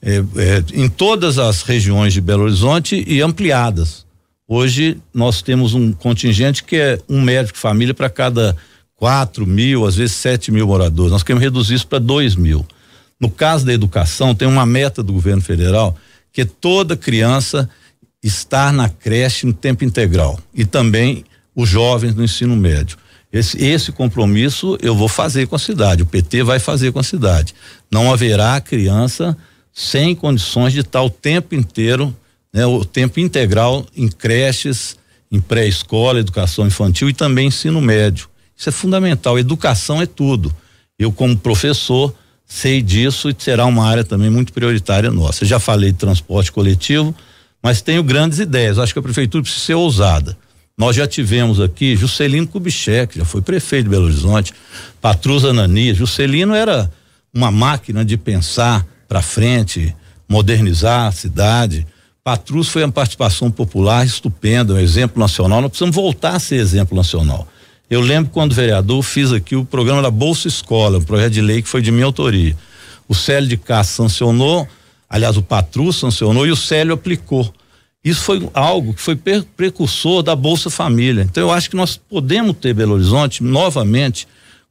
é, 0.00 0.16
é, 0.36 0.64
em 0.72 0.88
todas 0.88 1.38
as 1.38 1.62
regiões 1.62 2.12
de 2.12 2.20
Belo 2.20 2.44
Horizonte 2.44 3.04
e 3.06 3.20
ampliadas. 3.20 4.06
Hoje 4.50 4.96
nós 5.12 5.42
temos 5.42 5.74
um 5.74 5.92
contingente 5.92 6.64
que 6.64 6.76
é 6.76 6.98
um 7.06 7.20
médico 7.20 7.58
família 7.58 7.92
para 7.92 8.08
cada 8.08 8.56
quatro 8.96 9.46
mil, 9.46 9.84
às 9.84 9.94
vezes 9.94 10.16
sete 10.16 10.50
mil 10.50 10.66
moradores. 10.66 11.12
Nós 11.12 11.22
queremos 11.22 11.44
reduzir 11.44 11.74
isso 11.74 11.86
para 11.86 11.98
dois 11.98 12.34
mil. 12.34 12.66
No 13.20 13.28
caso 13.28 13.66
da 13.66 13.74
educação, 13.74 14.34
tem 14.34 14.48
uma 14.48 14.64
meta 14.64 15.02
do 15.02 15.12
governo 15.12 15.42
federal 15.42 15.94
que 16.32 16.46
toda 16.46 16.96
criança 16.96 17.68
estar 18.22 18.72
na 18.72 18.88
creche 18.88 19.44
no 19.44 19.52
tempo 19.52 19.84
integral 19.84 20.38
e 20.54 20.64
também 20.64 21.24
os 21.54 21.68
jovens 21.68 22.14
no 22.14 22.24
ensino 22.24 22.56
médio. 22.56 22.96
Esse, 23.30 23.62
esse 23.62 23.92
compromisso 23.92 24.78
eu 24.80 24.94
vou 24.94 25.08
fazer 25.08 25.46
com 25.46 25.56
a 25.56 25.58
cidade, 25.58 26.02
o 26.02 26.06
PT 26.06 26.42
vai 26.42 26.58
fazer 26.58 26.90
com 26.90 26.98
a 26.98 27.04
cidade. 27.04 27.54
Não 27.90 28.10
haverá 28.10 28.58
criança 28.62 29.36
sem 29.74 30.14
condições 30.14 30.72
de 30.72 30.80
estar 30.80 31.02
o 31.02 31.10
tempo 31.10 31.54
inteiro, 31.54 32.16
né, 32.52 32.66
o 32.66 32.84
tempo 32.84 33.20
integral 33.20 33.86
em 33.96 34.08
creches, 34.08 34.96
em 35.30 35.40
pré-escola, 35.40 36.20
educação 36.20 36.66
infantil 36.66 37.08
e 37.08 37.12
também 37.12 37.48
ensino 37.48 37.80
médio. 37.80 38.28
Isso 38.56 38.68
é 38.68 38.72
fundamental. 38.72 39.38
Educação 39.38 40.00
é 40.02 40.06
tudo. 40.06 40.54
Eu, 40.98 41.12
como 41.12 41.36
professor, 41.36 42.14
sei 42.44 42.82
disso 42.82 43.28
e 43.28 43.36
será 43.38 43.66
uma 43.66 43.86
área 43.86 44.02
também 44.02 44.30
muito 44.30 44.52
prioritária 44.52 45.10
nossa. 45.10 45.44
Já 45.44 45.60
falei 45.60 45.92
de 45.92 45.98
transporte 45.98 46.50
coletivo, 46.50 47.14
mas 47.62 47.82
tenho 47.82 48.02
grandes 48.02 48.38
ideias. 48.38 48.78
Acho 48.78 48.92
que 48.92 48.98
a 48.98 49.02
prefeitura 49.02 49.42
precisa 49.42 49.64
ser 49.64 49.74
ousada. 49.74 50.36
Nós 50.76 50.96
já 50.96 51.06
tivemos 51.06 51.60
aqui 51.60 51.96
Juscelino 51.96 52.46
Kubitschek, 52.46 53.18
já 53.18 53.24
foi 53.24 53.42
prefeito 53.42 53.84
de 53.84 53.90
Belo 53.90 54.04
Horizonte, 54.04 54.54
Patrus 55.00 55.44
Ananias. 55.44 55.96
Juscelino 55.96 56.54
era 56.54 56.90
uma 57.34 57.50
máquina 57.50 58.04
de 58.04 58.16
pensar 58.16 58.86
para 59.08 59.20
frente, 59.20 59.94
modernizar 60.28 61.06
a 61.08 61.12
cidade. 61.12 61.86
Patrus 62.28 62.68
foi 62.68 62.84
uma 62.84 62.92
participação 62.92 63.50
popular 63.50 64.04
estupenda, 64.04 64.74
um 64.74 64.78
exemplo 64.78 65.18
nacional. 65.18 65.62
Nós 65.62 65.70
precisamos 65.70 65.96
voltar 65.96 66.34
a 66.34 66.38
ser 66.38 66.56
exemplo 66.56 66.94
nacional. 66.94 67.48
Eu 67.88 68.02
lembro 68.02 68.30
quando 68.30 68.54
vereador 68.54 69.02
fiz 69.02 69.32
aqui 69.32 69.56
o 69.56 69.64
programa 69.64 70.02
da 70.02 70.10
Bolsa 70.10 70.46
Escola, 70.46 70.98
um 70.98 71.02
projeto 71.02 71.32
de 71.32 71.40
lei 71.40 71.62
que 71.62 71.68
foi 71.70 71.80
de 71.80 71.90
minha 71.90 72.04
autoria. 72.04 72.54
O 73.08 73.14
Célio 73.14 73.48
de 73.48 73.56
Castro 73.56 73.96
sancionou, 73.96 74.68
aliás, 75.08 75.38
o 75.38 75.42
Patrus 75.42 75.96
sancionou 75.96 76.46
e 76.46 76.50
o 76.50 76.56
Célio 76.56 76.92
aplicou. 76.92 77.50
Isso 78.04 78.20
foi 78.20 78.46
algo 78.52 78.92
que 78.92 79.00
foi 79.00 79.16
precursor 79.16 80.22
da 80.22 80.36
Bolsa 80.36 80.68
Família. 80.68 81.22
Então 81.22 81.44
eu 81.44 81.50
acho 81.50 81.70
que 81.70 81.76
nós 81.76 81.96
podemos 81.96 82.54
ter 82.58 82.74
Belo 82.74 82.92
Horizonte 82.92 83.42
novamente 83.42 84.28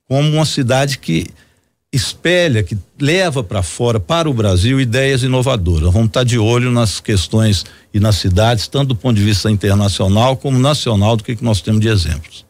como 0.07 0.29
uma 0.29 0.45
cidade 0.45 0.99
que 0.99 1.25
espelha, 1.93 2.63
que 2.63 2.77
leva 2.99 3.43
para 3.43 3.63
fora, 3.63 3.99
para 3.99 4.29
o 4.29 4.33
Brasil, 4.33 4.79
ideias 4.79 5.23
inovadoras. 5.23 5.93
Vamos 5.93 6.07
estar 6.07 6.23
de 6.23 6.37
olho 6.37 6.71
nas 6.71 6.99
questões 6.99 7.65
e 7.93 7.99
nas 7.99 8.15
cidades, 8.15 8.67
tanto 8.67 8.89
do 8.89 8.95
ponto 8.95 9.15
de 9.15 9.23
vista 9.23 9.49
internacional 9.49 10.35
como 10.35 10.59
nacional, 10.59 11.15
do 11.15 11.23
que, 11.23 11.35
que 11.35 11.43
nós 11.43 11.61
temos 11.61 11.81
de 11.81 11.87
exemplos. 11.87 12.46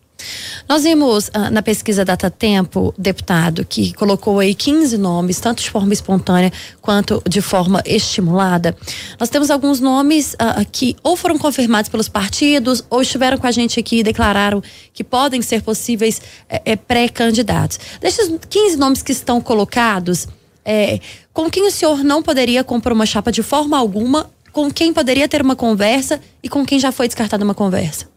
Nós 0.67 0.83
vimos 0.83 1.29
ah, 1.33 1.49
na 1.49 1.61
pesquisa 1.61 2.03
Data 2.05 2.29
Tempo, 2.29 2.93
deputado, 2.97 3.65
que 3.65 3.93
colocou 3.93 4.39
aí 4.39 4.53
15 4.53 4.97
nomes, 4.97 5.39
tanto 5.39 5.63
de 5.63 5.69
forma 5.69 5.93
espontânea 5.93 6.51
quanto 6.81 7.21
de 7.27 7.41
forma 7.41 7.81
estimulada. 7.85 8.75
Nós 9.19 9.29
temos 9.29 9.49
alguns 9.49 9.79
nomes 9.79 10.35
ah, 10.39 10.63
que 10.69 10.95
ou 11.03 11.15
foram 11.15 11.37
confirmados 11.37 11.89
pelos 11.89 12.09
partidos 12.09 12.83
ou 12.89 13.01
estiveram 13.01 13.37
com 13.37 13.47
a 13.47 13.51
gente 13.51 13.79
aqui 13.79 13.99
e 13.99 14.03
declararam 14.03 14.61
que 14.93 15.03
podem 15.03 15.41
ser 15.41 15.61
possíveis 15.61 16.21
eh, 16.49 16.61
eh, 16.65 16.75
pré-candidatos. 16.75 17.79
Desses 18.01 18.31
15 18.49 18.77
nomes 18.77 19.01
que 19.01 19.11
estão 19.11 19.39
colocados, 19.41 20.27
eh, 20.65 20.99
com 21.33 21.49
quem 21.49 21.65
o 21.67 21.71
senhor 21.71 22.03
não 22.03 22.21
poderia 22.21 22.63
comprar 22.63 22.93
uma 22.93 23.05
chapa 23.05 23.31
de 23.31 23.43
forma 23.43 23.77
alguma, 23.77 24.29
com 24.51 24.71
quem 24.71 24.93
poderia 24.93 25.27
ter 25.27 25.41
uma 25.41 25.55
conversa 25.55 26.19
e 26.41 26.49
com 26.49 26.65
quem 26.65 26.79
já 26.79 26.91
foi 26.91 27.07
descartada 27.07 27.43
uma 27.43 27.53
conversa? 27.53 28.16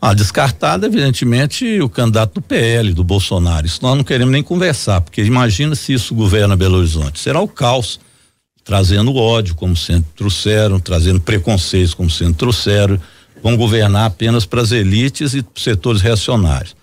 Ah, 0.00 0.12
descartado, 0.12 0.84
evidentemente, 0.84 1.80
o 1.80 1.88
candidato 1.88 2.34
do 2.34 2.42
PL, 2.42 2.92
do 2.92 3.02
Bolsonaro. 3.02 3.66
Isso 3.66 3.80
nós 3.82 3.96
não 3.96 4.04
queremos 4.04 4.30
nem 4.30 4.42
conversar, 4.42 5.00
porque 5.00 5.22
imagina 5.24 5.74
se 5.74 5.94
isso 5.94 6.14
governa 6.14 6.54
Belo 6.54 6.76
Horizonte. 6.78 7.18
Será 7.18 7.40
o 7.40 7.48
caos, 7.48 7.98
trazendo 8.62 9.14
ódio, 9.14 9.54
como 9.54 9.74
sempre 9.74 10.10
trouxeram, 10.14 10.78
trazendo 10.78 11.20
preconceitos, 11.20 11.94
como 11.94 12.10
sempre 12.10 12.34
trouxeram. 12.34 13.00
Vão 13.42 13.56
governar 13.56 14.06
apenas 14.06 14.44
para 14.44 14.60
as 14.60 14.70
elites 14.70 15.34
e 15.34 15.44
setores 15.56 16.02
reacionários. 16.02 16.76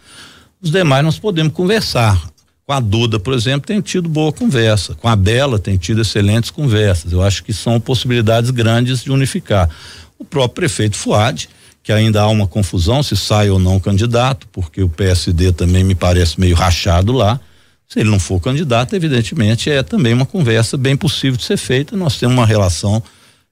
Os 0.61 0.71
demais 0.71 1.03
nós 1.03 1.19
podemos 1.19 1.53
conversar. 1.53 2.19
Com 2.65 2.71
a 2.71 2.79
Duda, 2.79 3.19
por 3.19 3.33
exemplo, 3.33 3.67
tem 3.67 3.81
tido 3.81 4.07
boa 4.07 4.31
conversa. 4.31 4.95
Com 4.95 5.09
a 5.09 5.15
Bela 5.15 5.59
tem 5.59 5.77
tido 5.77 6.01
excelentes 6.01 6.49
conversas. 6.49 7.11
Eu 7.11 7.21
acho 7.21 7.43
que 7.43 7.53
são 7.53 7.79
possibilidades 7.79 8.49
grandes 8.49 9.03
de 9.03 9.11
unificar. 9.11 9.69
O 10.17 10.23
próprio 10.23 10.55
prefeito 10.55 10.95
Fuad 10.95 11.49
que 11.83 11.91
ainda 11.91 12.21
há 12.21 12.27
uma 12.29 12.47
confusão 12.47 13.03
se 13.03 13.15
sai 13.15 13.49
ou 13.49 13.59
não 13.59 13.79
candidato, 13.79 14.47
porque 14.51 14.81
o 14.81 14.89
PSD 14.89 15.51
também 15.51 15.83
me 15.83 15.93
parece 15.93 16.39
meio 16.39 16.55
rachado 16.55 17.11
lá. 17.11 17.39
Se 17.87 17.99
ele 17.99 18.09
não 18.09 18.19
for 18.19 18.39
candidato, 18.39 18.95
evidentemente 18.95 19.69
é 19.69 19.83
também 19.83 20.13
uma 20.13 20.25
conversa 20.25 20.77
bem 20.77 20.95
possível 20.95 21.37
de 21.37 21.43
ser 21.43 21.57
feita. 21.57 21.95
Nós 21.95 22.17
temos 22.17 22.35
uma 22.35 22.45
relação 22.45 23.03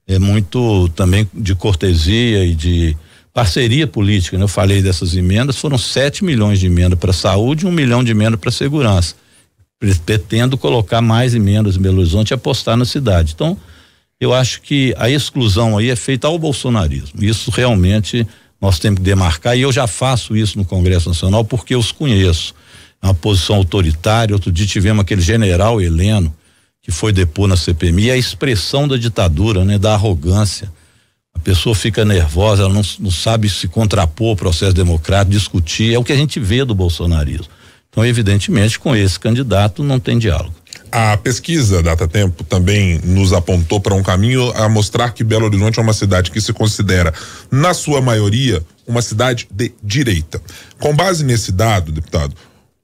é 0.08 0.20
muito 0.20 0.90
também 0.90 1.30
de 1.34 1.56
cortesia 1.56 2.44
e 2.44 2.54
de 2.54 2.98
parceria 3.34 3.88
política. 3.88 4.38
Né? 4.38 4.44
Eu 4.44 4.48
falei 4.48 4.82
dessas 4.82 5.16
emendas, 5.16 5.58
foram 5.58 5.78
7 5.78 6.24
milhões 6.24 6.60
de 6.60 6.66
emenda 6.66 6.96
para 6.96 7.14
saúde 7.14 7.66
e 7.66 7.68
um 7.68 7.72
milhão 7.72 8.04
de 8.04 8.12
emenda 8.12 8.38
para 8.38 8.52
segurança. 8.52 9.16
Pretendo 10.06 10.58
colocar 10.58 11.02
mais 11.02 11.34
emendas 11.34 11.76
em 11.76 11.82
Belo 11.82 12.00
Horizonte 12.00 12.32
e 12.32 12.34
apostar 12.34 12.78
na 12.78 12.86
cidade. 12.86 13.34
Então, 13.34 13.58
eu 14.22 14.32
acho 14.32 14.62
que 14.62 14.94
a 15.00 15.10
exclusão 15.10 15.80
aí 15.80 15.90
é 15.90 15.96
feita 15.96 16.28
ao 16.28 16.38
bolsonarismo. 16.38 17.24
Isso 17.24 17.50
realmente 17.50 18.26
nós 18.62 18.78
temos 18.78 19.00
que 19.00 19.04
demarcar 19.04 19.58
e 19.58 19.62
eu 19.62 19.72
já 19.72 19.88
faço 19.88 20.38
isso 20.38 20.60
no 20.60 20.64
Congresso 20.64 21.10
Nacional 21.10 21.44
porque 21.44 21.74
eu 21.74 21.80
os 21.80 21.92
conheço. 21.92 22.54
É 23.02 23.08
uma 23.08 23.16
posição 23.16 23.56
autoritária. 23.56 24.36
Outro 24.36 24.52
dia 24.52 24.68
tivemos 24.68 25.02
aquele 25.02 25.22
general 25.22 25.82
Heleno 25.82 26.32
que 26.84 26.92
foi 26.92 27.12
depor 27.12 27.48
na 27.48 27.58
CPMI, 27.58 28.10
é 28.10 28.14
a 28.14 28.18
expressão 28.18 28.88
da 28.88 28.98
ditadura, 28.98 29.64
né, 29.66 29.78
da 29.78 29.94
arrogância. 29.94 30.72
A 31.34 31.40
pessoa 31.40 31.76
fica 31.76 32.04
nervosa, 32.04 32.64
ela 32.64 32.74
não, 32.74 32.82
não 33.00 33.12
sabe 33.12 33.50
se 33.50 33.68
contrapor 33.68 34.30
ao 34.30 34.36
processo 34.36 34.74
democrático, 34.74 35.32
discutir, 35.32 35.94
é 35.94 36.00
o 36.00 36.04
que 36.04 36.12
a 36.12 36.16
gente 36.16 36.40
vê 36.40 36.66
do 36.66 36.74
bolsonarismo. 36.74 37.48
Então, 37.90 38.06
evidentemente, 38.06 38.80
com 38.80 38.96
esse 38.96 39.20
candidato 39.20 39.84
não 39.84 40.00
tem 40.00 40.18
diálogo. 40.18 40.56
A 40.92 41.16
pesquisa 41.16 41.82
Data 41.82 42.06
Tempo 42.06 42.44
também 42.44 43.00
nos 43.06 43.32
apontou 43.32 43.80
para 43.80 43.96
um 43.96 44.04
caminho 44.04 44.52
a 44.52 44.68
mostrar 44.68 45.12
que 45.12 45.24
Belo 45.24 45.46
Horizonte 45.46 45.80
é 45.80 45.82
uma 45.82 45.94
cidade 45.94 46.32
que 46.32 46.42
se 46.42 46.52
considera, 46.52 47.14
na 47.50 47.74
sua 47.74 48.02
maioria, 48.02 48.62
uma 48.86 49.02
cidade 49.02 49.48
de 49.50 49.74
direita. 49.82 50.42
Com 50.80 50.94
base 50.94 51.24
nesse 51.24 51.54
dado, 51.54 51.94
deputado, 51.94 52.36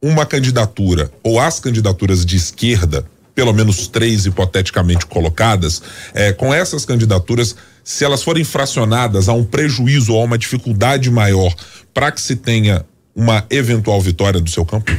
uma 0.02 0.26
candidatura 0.26 1.12
ou 1.22 1.38
as 1.38 1.60
candidaturas 1.60 2.26
de 2.26 2.38
esquerda, 2.38 3.06
pelo 3.36 3.52
menos 3.52 3.90
três 3.90 4.26
hipoteticamente 4.26 5.06
colocadas, 5.06 5.82
é, 6.14 6.32
com 6.32 6.54
essas 6.54 6.86
candidaturas, 6.86 7.58
se 7.84 8.06
elas 8.06 8.24
forem 8.24 8.46
fracionadas 8.46 9.28
a 9.28 9.34
um 9.34 9.44
prejuízo 9.44 10.14
ou 10.14 10.22
a 10.22 10.24
uma 10.24 10.38
dificuldade 10.38 11.12
maior 11.12 11.54
para 11.94 12.10
que 12.10 12.22
se 12.22 12.38
tenha 12.38 12.86
uma 13.18 13.44
eventual 13.50 14.00
vitória 14.00 14.40
do 14.40 14.48
seu 14.48 14.64
campo? 14.64 14.96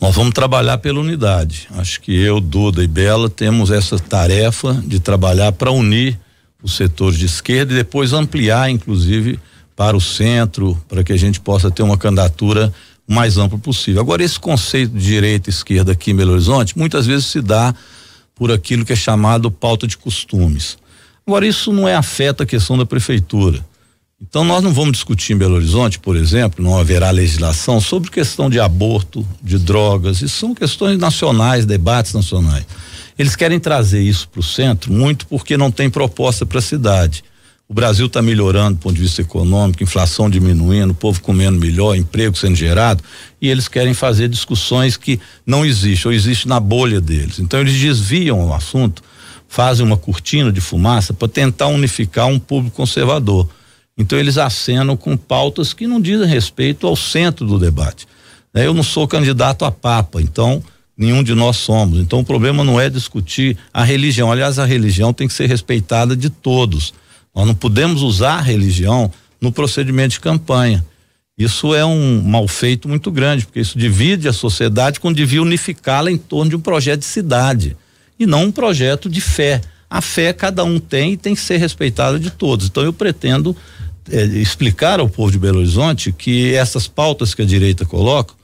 Nós 0.00 0.16
vamos 0.16 0.32
trabalhar 0.32 0.78
pela 0.78 0.98
unidade. 0.98 1.68
Acho 1.76 2.00
que 2.00 2.12
eu, 2.12 2.40
Duda 2.40 2.82
e 2.82 2.88
Bela 2.88 3.30
temos 3.30 3.70
essa 3.70 3.96
tarefa 3.96 4.74
de 4.84 4.98
trabalhar 4.98 5.52
para 5.52 5.70
unir 5.70 6.18
os 6.60 6.74
setores 6.74 7.16
de 7.16 7.26
esquerda 7.26 7.72
e 7.72 7.76
depois 7.76 8.12
ampliar, 8.12 8.68
inclusive, 8.68 9.38
para 9.76 9.96
o 9.96 10.00
centro, 10.00 10.76
para 10.88 11.04
que 11.04 11.12
a 11.12 11.16
gente 11.16 11.38
possa 11.38 11.70
ter 11.70 11.84
uma 11.84 11.96
candidatura 11.96 12.72
mais 13.06 13.38
ampla 13.38 13.58
possível. 13.58 14.00
Agora, 14.00 14.24
esse 14.24 14.38
conceito 14.38 14.92
de 14.92 15.04
direita 15.04 15.48
e 15.48 15.52
esquerda 15.52 15.92
aqui 15.92 16.10
em 16.10 16.16
Belo 16.16 16.32
Horizonte 16.32 16.76
muitas 16.76 17.06
vezes 17.06 17.26
se 17.26 17.40
dá 17.40 17.72
por 18.34 18.50
aquilo 18.50 18.84
que 18.84 18.92
é 18.92 18.96
chamado 18.96 19.48
pauta 19.48 19.86
de 19.86 19.96
costumes. 19.96 20.76
Agora, 21.24 21.46
isso 21.46 21.72
não 21.72 21.86
é 21.86 21.94
afeta 21.94 22.42
a 22.42 22.46
questão 22.46 22.76
da 22.76 22.84
prefeitura. 22.84 23.64
Então 24.22 24.44
nós 24.44 24.62
não 24.62 24.72
vamos 24.72 24.92
discutir 24.92 25.32
em 25.32 25.36
Belo 25.38 25.54
Horizonte, 25.54 25.98
por 25.98 26.14
exemplo, 26.14 26.62
não 26.62 26.78
haverá 26.78 27.10
legislação 27.10 27.80
sobre 27.80 28.10
questão 28.10 28.50
de 28.50 28.60
aborto, 28.60 29.26
de 29.42 29.58
drogas, 29.58 30.20
isso 30.20 30.38
são 30.38 30.54
questões 30.54 30.98
nacionais, 30.98 31.64
debates 31.64 32.12
nacionais. 32.12 32.66
Eles 33.18 33.34
querem 33.34 33.58
trazer 33.58 34.02
isso 34.02 34.28
para 34.28 34.40
o 34.40 34.42
centro 34.42 34.92
muito 34.92 35.26
porque 35.26 35.56
não 35.56 35.70
tem 35.70 35.88
proposta 35.88 36.44
para 36.44 36.58
a 36.58 36.62
cidade. 36.62 37.24
O 37.66 37.72
Brasil 37.72 38.06
está 38.06 38.20
melhorando 38.20 38.76
do 38.76 38.80
ponto 38.80 38.94
de 38.94 39.00
vista 39.00 39.22
econômico, 39.22 39.82
inflação 39.82 40.28
diminuindo, 40.28 40.90
o 40.90 40.94
povo 40.94 41.20
comendo 41.22 41.58
melhor, 41.58 41.96
emprego 41.96 42.36
sendo 42.36 42.56
gerado, 42.56 43.02
e 43.40 43.48
eles 43.48 43.68
querem 43.68 43.94
fazer 43.94 44.28
discussões 44.28 44.98
que 44.98 45.18
não 45.46 45.64
existem 45.64 46.10
ou 46.10 46.12
existem 46.14 46.48
na 46.48 46.60
bolha 46.60 47.00
deles. 47.00 47.38
Então 47.38 47.60
eles 47.60 47.78
desviam 47.78 48.44
o 48.44 48.52
assunto, 48.52 49.02
fazem 49.48 49.86
uma 49.86 49.96
cortina 49.96 50.52
de 50.52 50.60
fumaça 50.60 51.14
para 51.14 51.28
tentar 51.28 51.68
unificar 51.68 52.26
um 52.26 52.38
público 52.38 52.76
conservador. 52.76 53.48
Então 54.00 54.18
eles 54.18 54.38
acenam 54.38 54.96
com 54.96 55.14
pautas 55.14 55.74
que 55.74 55.86
não 55.86 56.00
dizem 56.00 56.26
respeito 56.26 56.86
ao 56.86 56.96
centro 56.96 57.46
do 57.46 57.58
debate. 57.58 58.08
Né? 58.52 58.66
Eu 58.66 58.72
não 58.72 58.82
sou 58.82 59.06
candidato 59.06 59.62
a 59.62 59.70
papa, 59.70 60.22
então 60.22 60.64
nenhum 60.96 61.22
de 61.22 61.34
nós 61.34 61.58
somos. 61.58 61.98
Então 61.98 62.20
o 62.20 62.24
problema 62.24 62.64
não 62.64 62.80
é 62.80 62.88
discutir 62.88 63.58
a 63.74 63.84
religião. 63.84 64.32
Aliás, 64.32 64.58
a 64.58 64.64
religião 64.64 65.12
tem 65.12 65.28
que 65.28 65.34
ser 65.34 65.46
respeitada 65.46 66.16
de 66.16 66.30
todos. 66.30 66.94
Nós 67.36 67.46
não 67.46 67.54
podemos 67.54 68.00
usar 68.00 68.38
a 68.38 68.40
religião 68.40 69.12
no 69.38 69.52
procedimento 69.52 70.12
de 70.12 70.20
campanha. 70.20 70.82
Isso 71.36 71.74
é 71.74 71.84
um 71.84 72.22
mal 72.22 72.48
feito 72.48 72.88
muito 72.88 73.10
grande, 73.10 73.44
porque 73.44 73.60
isso 73.60 73.78
divide 73.78 74.28
a 74.28 74.32
sociedade 74.32 74.98
quando 74.98 75.16
devia 75.16 75.42
unificá-la 75.42 76.10
em 76.10 76.16
torno 76.16 76.48
de 76.48 76.56
um 76.56 76.60
projeto 76.60 77.00
de 77.00 77.06
cidade 77.06 77.76
e 78.18 78.24
não 78.24 78.44
um 78.44 78.52
projeto 78.52 79.10
de 79.10 79.20
fé. 79.20 79.60
A 79.90 80.00
fé 80.00 80.32
cada 80.32 80.64
um 80.64 80.78
tem 80.78 81.12
e 81.12 81.16
tem 81.18 81.34
que 81.34 81.40
ser 81.42 81.58
respeitada 81.58 82.18
de 82.18 82.30
todos. 82.30 82.66
Então 82.66 82.82
eu 82.82 82.94
pretendo 82.94 83.54
é, 84.10 84.24
explicar 84.24 85.00
ao 85.00 85.08
povo 85.08 85.30
de 85.30 85.38
Belo 85.38 85.58
Horizonte 85.58 86.12
que 86.12 86.54
essas 86.54 86.86
pautas 86.86 87.34
que 87.34 87.42
a 87.42 87.46
direita 87.46 87.84
coloca 87.84 88.34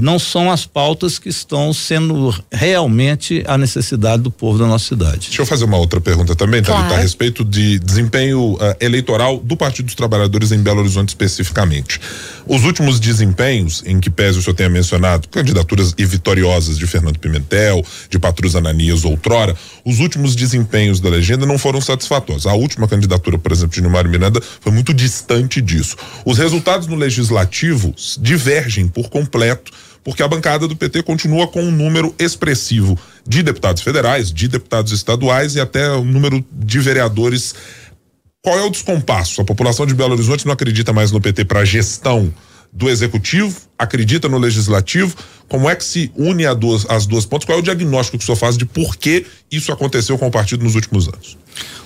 não 0.00 0.18
são 0.18 0.50
as 0.50 0.64
pautas 0.64 1.18
que 1.18 1.28
estão 1.28 1.72
sendo 1.72 2.34
realmente 2.50 3.42
a 3.46 3.58
necessidade 3.58 4.22
do 4.22 4.30
povo 4.30 4.58
da 4.58 4.66
nossa 4.66 4.86
cidade. 4.86 5.26
Deixa 5.28 5.42
eu 5.42 5.46
fazer 5.46 5.64
uma 5.64 5.76
outra 5.76 6.00
pergunta 6.00 6.34
também, 6.34 6.62
claro. 6.62 6.82
Thalita, 6.82 6.98
a 6.98 7.02
respeito 7.02 7.44
de 7.44 7.78
desempenho 7.78 8.54
uh, 8.54 8.58
eleitoral 8.80 9.38
do 9.38 9.56
Partido 9.56 9.86
dos 9.86 9.94
Trabalhadores 9.94 10.50
em 10.50 10.62
Belo 10.62 10.80
Horizonte 10.80 11.10
especificamente. 11.10 12.00
Os 12.46 12.64
últimos 12.64 12.98
desempenhos, 12.98 13.82
em 13.86 14.00
que 14.00 14.08
pese 14.08 14.38
o 14.38 14.42
senhor 14.42 14.54
tenha 14.54 14.68
mencionado 14.68 15.28
candidaturas 15.28 15.94
e 15.98 16.04
vitoriosas 16.04 16.78
de 16.78 16.86
Fernando 16.86 17.18
Pimentel, 17.18 17.84
de 18.08 18.18
Patrus 18.18 18.56
Ananias 18.56 19.04
outrora, 19.04 19.54
os 19.84 20.00
últimos 20.00 20.34
desempenhos 20.34 21.00
da 21.00 21.08
legenda 21.08 21.44
não 21.44 21.58
foram 21.58 21.80
satisfatórios. 21.80 22.46
A 22.46 22.54
última 22.54 22.88
candidatura, 22.88 23.38
por 23.38 23.52
exemplo, 23.52 23.74
de 23.74 23.80
Nilmar 23.82 24.08
Miranda 24.08 24.40
foi 24.60 24.72
muito 24.72 24.94
distante 24.94 25.60
disso. 25.60 25.96
Os 26.24 26.38
resultados 26.38 26.86
no 26.86 26.96
legislativo 26.96 27.94
divergem 28.18 28.88
por 28.88 29.08
completo 29.08 29.70
porque 30.04 30.22
a 30.22 30.28
bancada 30.28 30.66
do 30.66 30.76
PT 30.76 31.02
continua 31.02 31.46
com 31.46 31.62
um 31.62 31.70
número 31.70 32.14
expressivo 32.18 32.98
de 33.26 33.42
deputados 33.42 33.82
federais, 33.82 34.32
de 34.32 34.48
deputados 34.48 34.92
estaduais 34.92 35.54
e 35.54 35.60
até 35.60 35.90
o 35.90 36.00
um 36.00 36.04
número 36.04 36.44
de 36.52 36.78
vereadores. 36.80 37.54
Qual 38.42 38.58
é 38.58 38.62
o 38.64 38.70
descompasso? 38.70 39.40
A 39.40 39.44
população 39.44 39.86
de 39.86 39.94
Belo 39.94 40.12
Horizonte 40.12 40.44
não 40.46 40.52
acredita 40.52 40.92
mais 40.92 41.12
no 41.12 41.20
PT 41.20 41.44
para 41.44 41.64
gestão 41.64 42.32
do 42.72 42.88
executivo, 42.88 43.54
acredita 43.78 44.28
no 44.28 44.38
legislativo. 44.38 45.14
Como 45.46 45.68
é 45.68 45.76
que 45.76 45.84
se 45.84 46.10
une 46.16 46.52
duas, 46.54 46.86
as 46.88 47.04
duas 47.04 47.26
pontas? 47.26 47.44
Qual 47.44 47.58
é 47.58 47.60
o 47.60 47.64
diagnóstico 47.64 48.16
que 48.16 48.24
o 48.24 48.26
senhor 48.26 48.36
faz 48.36 48.56
de 48.56 48.64
por 48.64 48.96
que 48.96 49.26
isso 49.50 49.70
aconteceu 49.70 50.16
com 50.16 50.26
o 50.26 50.30
partido 50.30 50.64
nos 50.64 50.74
últimos 50.74 51.06
anos? 51.06 51.36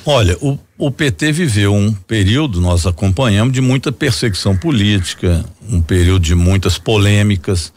Olha, 0.04 0.36
o, 0.40 0.56
o 0.78 0.88
PT 0.88 1.32
viveu 1.32 1.74
um 1.74 1.92
período, 1.92 2.60
nós 2.60 2.86
acompanhamos, 2.86 3.52
de 3.52 3.60
muita 3.60 3.90
perseguição 3.90 4.56
política, 4.56 5.44
um 5.68 5.82
período 5.82 6.22
de 6.22 6.36
muitas 6.36 6.78
polêmicas. 6.78 7.72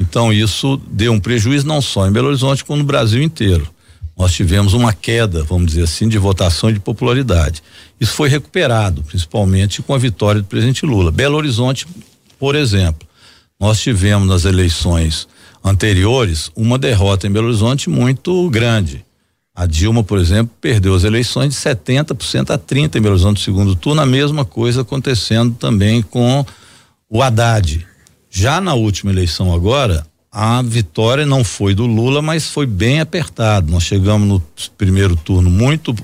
Então 0.00 0.32
isso 0.32 0.80
deu 0.90 1.12
um 1.12 1.20
prejuízo 1.20 1.66
não 1.66 1.80
só 1.80 2.06
em 2.06 2.12
Belo 2.12 2.28
Horizonte, 2.28 2.64
como 2.64 2.78
no 2.78 2.84
Brasil 2.84 3.22
inteiro. 3.22 3.68
Nós 4.16 4.32
tivemos 4.32 4.74
uma 4.74 4.92
queda, 4.92 5.42
vamos 5.42 5.66
dizer 5.66 5.82
assim, 5.82 6.08
de 6.08 6.18
votação 6.18 6.70
e 6.70 6.74
de 6.74 6.80
popularidade. 6.80 7.62
Isso 8.00 8.12
foi 8.12 8.28
recuperado, 8.28 9.02
principalmente 9.02 9.82
com 9.82 9.92
a 9.94 9.98
vitória 9.98 10.40
do 10.40 10.46
presidente 10.46 10.86
Lula. 10.86 11.10
Belo 11.10 11.36
Horizonte, 11.36 11.86
por 12.38 12.54
exemplo, 12.54 13.08
nós 13.58 13.80
tivemos 13.80 14.28
nas 14.28 14.44
eleições 14.44 15.26
anteriores 15.64 16.50
uma 16.54 16.78
derrota 16.78 17.26
em 17.26 17.30
Belo 17.30 17.48
Horizonte 17.48 17.90
muito 17.90 18.48
grande. 18.50 19.04
A 19.54 19.66
Dilma, 19.66 20.02
por 20.02 20.18
exemplo, 20.18 20.52
perdeu 20.60 20.94
as 20.94 21.04
eleições 21.04 21.54
de 21.54 21.60
70% 21.60 22.50
a 22.50 22.58
30% 22.58 22.96
em 22.96 23.00
Belo 23.00 23.14
Horizonte 23.14 23.38
no 23.38 23.44
segundo 23.44 23.76
turno, 23.76 24.00
a 24.00 24.06
mesma 24.06 24.44
coisa 24.44 24.82
acontecendo 24.82 25.54
também 25.54 26.02
com 26.02 26.44
o 27.08 27.22
Haddad. 27.22 27.86
Já 28.36 28.60
na 28.60 28.74
última 28.74 29.12
eleição 29.12 29.54
agora, 29.54 30.04
a 30.30 30.60
vitória 30.60 31.24
não 31.24 31.44
foi 31.44 31.72
do 31.72 31.86
Lula, 31.86 32.20
mas 32.20 32.48
foi 32.48 32.66
bem 32.66 32.98
apertado. 32.98 33.70
Nós 33.70 33.84
chegamos 33.84 34.26
no 34.26 34.42
primeiro 34.76 35.14
turno 35.14 35.48
muito 35.48 35.94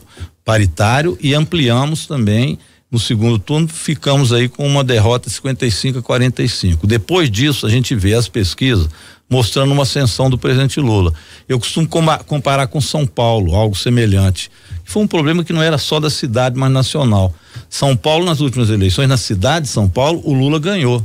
paritário 0.45 1.19
e 1.21 1.35
ampliamos 1.35 2.07
também 2.07 2.57
no 2.89 3.01
segundo 3.01 3.37
turno, 3.37 3.67
ficamos 3.67 4.33
aí 4.33 4.49
com 4.49 4.65
uma 4.65 4.85
derrota 4.85 5.29
55 5.29 5.99
a 5.99 6.03
45. 6.03 6.87
Depois 6.87 7.29
disso, 7.29 7.67
a 7.67 7.69
gente 7.69 7.97
vê 7.97 8.15
as 8.15 8.29
pesquisas 8.29 8.89
mostrando 9.29 9.73
uma 9.73 9.83
ascensão 9.83 10.31
do 10.31 10.39
presidente 10.39 10.79
Lula. 10.79 11.13
Eu 11.49 11.59
costumo 11.59 11.89
comparar 12.27 12.69
com 12.69 12.81
São 12.81 13.09
Paulo, 13.09 13.57
algo 13.57 13.77
semelhante. 13.77 14.53
Foi 14.85 15.03
um 15.03 15.09
problema 15.09 15.43
que 15.43 15.53
não 15.53 15.63
era 15.63 15.79
só 15.79 15.99
da 15.99 16.09
cidade, 16.09 16.57
mas 16.57 16.71
nacional. 16.71 17.35
São 17.69 17.97
Paulo, 17.97 18.25
nas 18.25 18.39
últimas 18.39 18.71
eleições, 18.71 19.09
na 19.09 19.17
cidade 19.17 19.67
de 19.67 19.73
São 19.73 19.89
Paulo, 19.89 20.23
o 20.25 20.33
Lula 20.33 20.61
ganhou. 20.61 21.05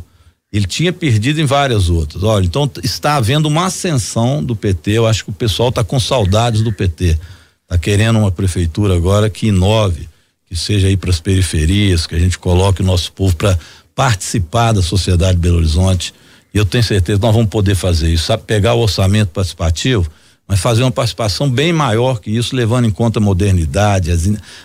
Ele 0.55 0.65
tinha 0.65 0.93
perdido 0.93 1.41
em 1.41 1.45
várias 1.45 1.89
outras. 1.89 2.23
Olha, 2.23 2.45
então 2.45 2.71
está 2.81 3.17
havendo 3.17 3.49
uma 3.49 3.65
ascensão 3.65 4.41
do 4.41 4.55
PT. 4.55 4.91
Eu 4.91 5.05
acho 5.05 5.25
que 5.25 5.29
o 5.29 5.33
pessoal 5.33 5.67
está 5.67 5.83
com 5.83 5.99
saudades 5.99 6.61
do 6.61 6.71
PT. 6.71 7.19
Está 7.63 7.77
querendo 7.77 8.19
uma 8.19 8.31
prefeitura 8.31 8.95
agora 8.95 9.29
que 9.29 9.47
inove, 9.47 10.07
que 10.47 10.55
seja 10.55 10.87
aí 10.87 10.95
para 10.95 11.09
as 11.09 11.19
periferias, 11.19 12.07
que 12.07 12.15
a 12.15 12.19
gente 12.19 12.39
coloque 12.39 12.81
o 12.81 12.85
nosso 12.85 13.11
povo 13.11 13.35
para 13.35 13.59
participar 13.93 14.71
da 14.71 14.81
sociedade 14.81 15.33
de 15.33 15.39
Belo 15.39 15.57
Horizonte. 15.57 16.13
E 16.53 16.57
eu 16.57 16.65
tenho 16.65 16.85
certeza 16.85 17.19
que 17.19 17.25
nós 17.25 17.35
vamos 17.35 17.49
poder 17.49 17.75
fazer 17.75 18.13
isso. 18.13 18.23
Sabe, 18.23 18.43
pegar 18.43 18.75
o 18.75 18.79
orçamento 18.79 19.31
participativo, 19.31 20.09
mas 20.47 20.61
fazer 20.61 20.83
uma 20.83 20.91
participação 20.91 21.49
bem 21.49 21.73
maior 21.73 22.21
que 22.21 22.31
isso, 22.31 22.55
levando 22.55 22.85
em 22.85 22.91
conta 22.91 23.19
a 23.19 23.21
modernidade, 23.21 24.09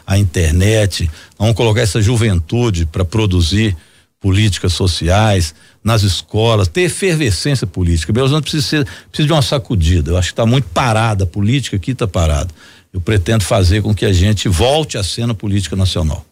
a 0.06 0.16
internet. 0.16 1.10
Vamos 1.36 1.56
colocar 1.56 1.80
essa 1.80 2.00
juventude 2.00 2.86
para 2.86 3.04
produzir 3.04 3.76
políticas 4.20 4.74
sociais, 4.74 5.54
nas 5.82 6.02
escolas, 6.02 6.68
ter 6.68 6.82
efervescência 6.82 7.66
política. 7.66 8.12
Belo 8.12 8.26
Horizonte 8.26 8.42
precisa, 8.42 8.66
ser, 8.66 8.84
precisa 9.08 9.26
de 9.26 9.32
uma 9.32 9.42
sacudida. 9.42 10.10
Eu 10.10 10.18
acho 10.18 10.28
que 10.28 10.32
está 10.32 10.44
muito 10.44 10.68
parada, 10.68 11.24
a 11.24 11.26
política 11.26 11.76
aqui 11.76 11.92
está 11.92 12.06
parada. 12.06 12.50
Eu 12.92 13.00
pretendo 13.00 13.44
fazer 13.44 13.82
com 13.82 13.94
que 13.94 14.04
a 14.04 14.12
gente 14.12 14.48
volte 14.48 14.98
à 14.98 15.02
cena 15.02 15.34
política 15.34 15.74
nacional. 15.74 16.24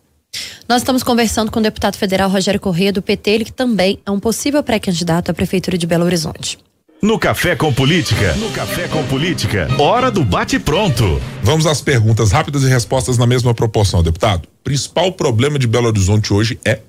Nós 0.68 0.83
estamos 0.83 1.03
conversando 1.03 1.51
com 1.51 1.61
o 1.61 1.62
deputado 1.62 1.96
federal 1.96 2.29
Rogério 2.29 2.61
Corrêa, 2.61 2.92
do 2.92 3.01
PT, 3.01 3.31
ele 3.31 3.44
que 3.46 3.53
também 3.53 3.98
é 4.05 4.11
um 4.11 4.20
possível 4.20 4.62
pré-candidato 4.62 5.31
à 5.31 5.35
Prefeitura 5.35 5.79
de 5.79 5.87
Belo 5.87 6.05
Horizonte. 6.05 6.59
No 7.01 7.16
Café 7.16 7.55
com 7.55 7.72
Política. 7.72 8.35
No 8.35 8.51
Café 8.51 8.88
com 8.88 9.05
Política. 9.05 9.68
Hora 9.79 10.11
do 10.11 10.24
bate-pronto. 10.24 11.22
Vamos 11.44 11.64
às 11.64 11.81
perguntas 11.81 12.33
rápidas 12.33 12.64
e 12.64 12.68
respostas 12.68 13.16
na 13.16 13.24
mesma 13.24 13.55
proporção, 13.55 14.03
deputado. 14.03 14.48
Principal 14.64 15.12
problema 15.12 15.61
de 15.61 15.68
Belo 15.68 15.87
Horizonte 15.87 16.35
hoje 16.35 16.59
é 16.64 16.81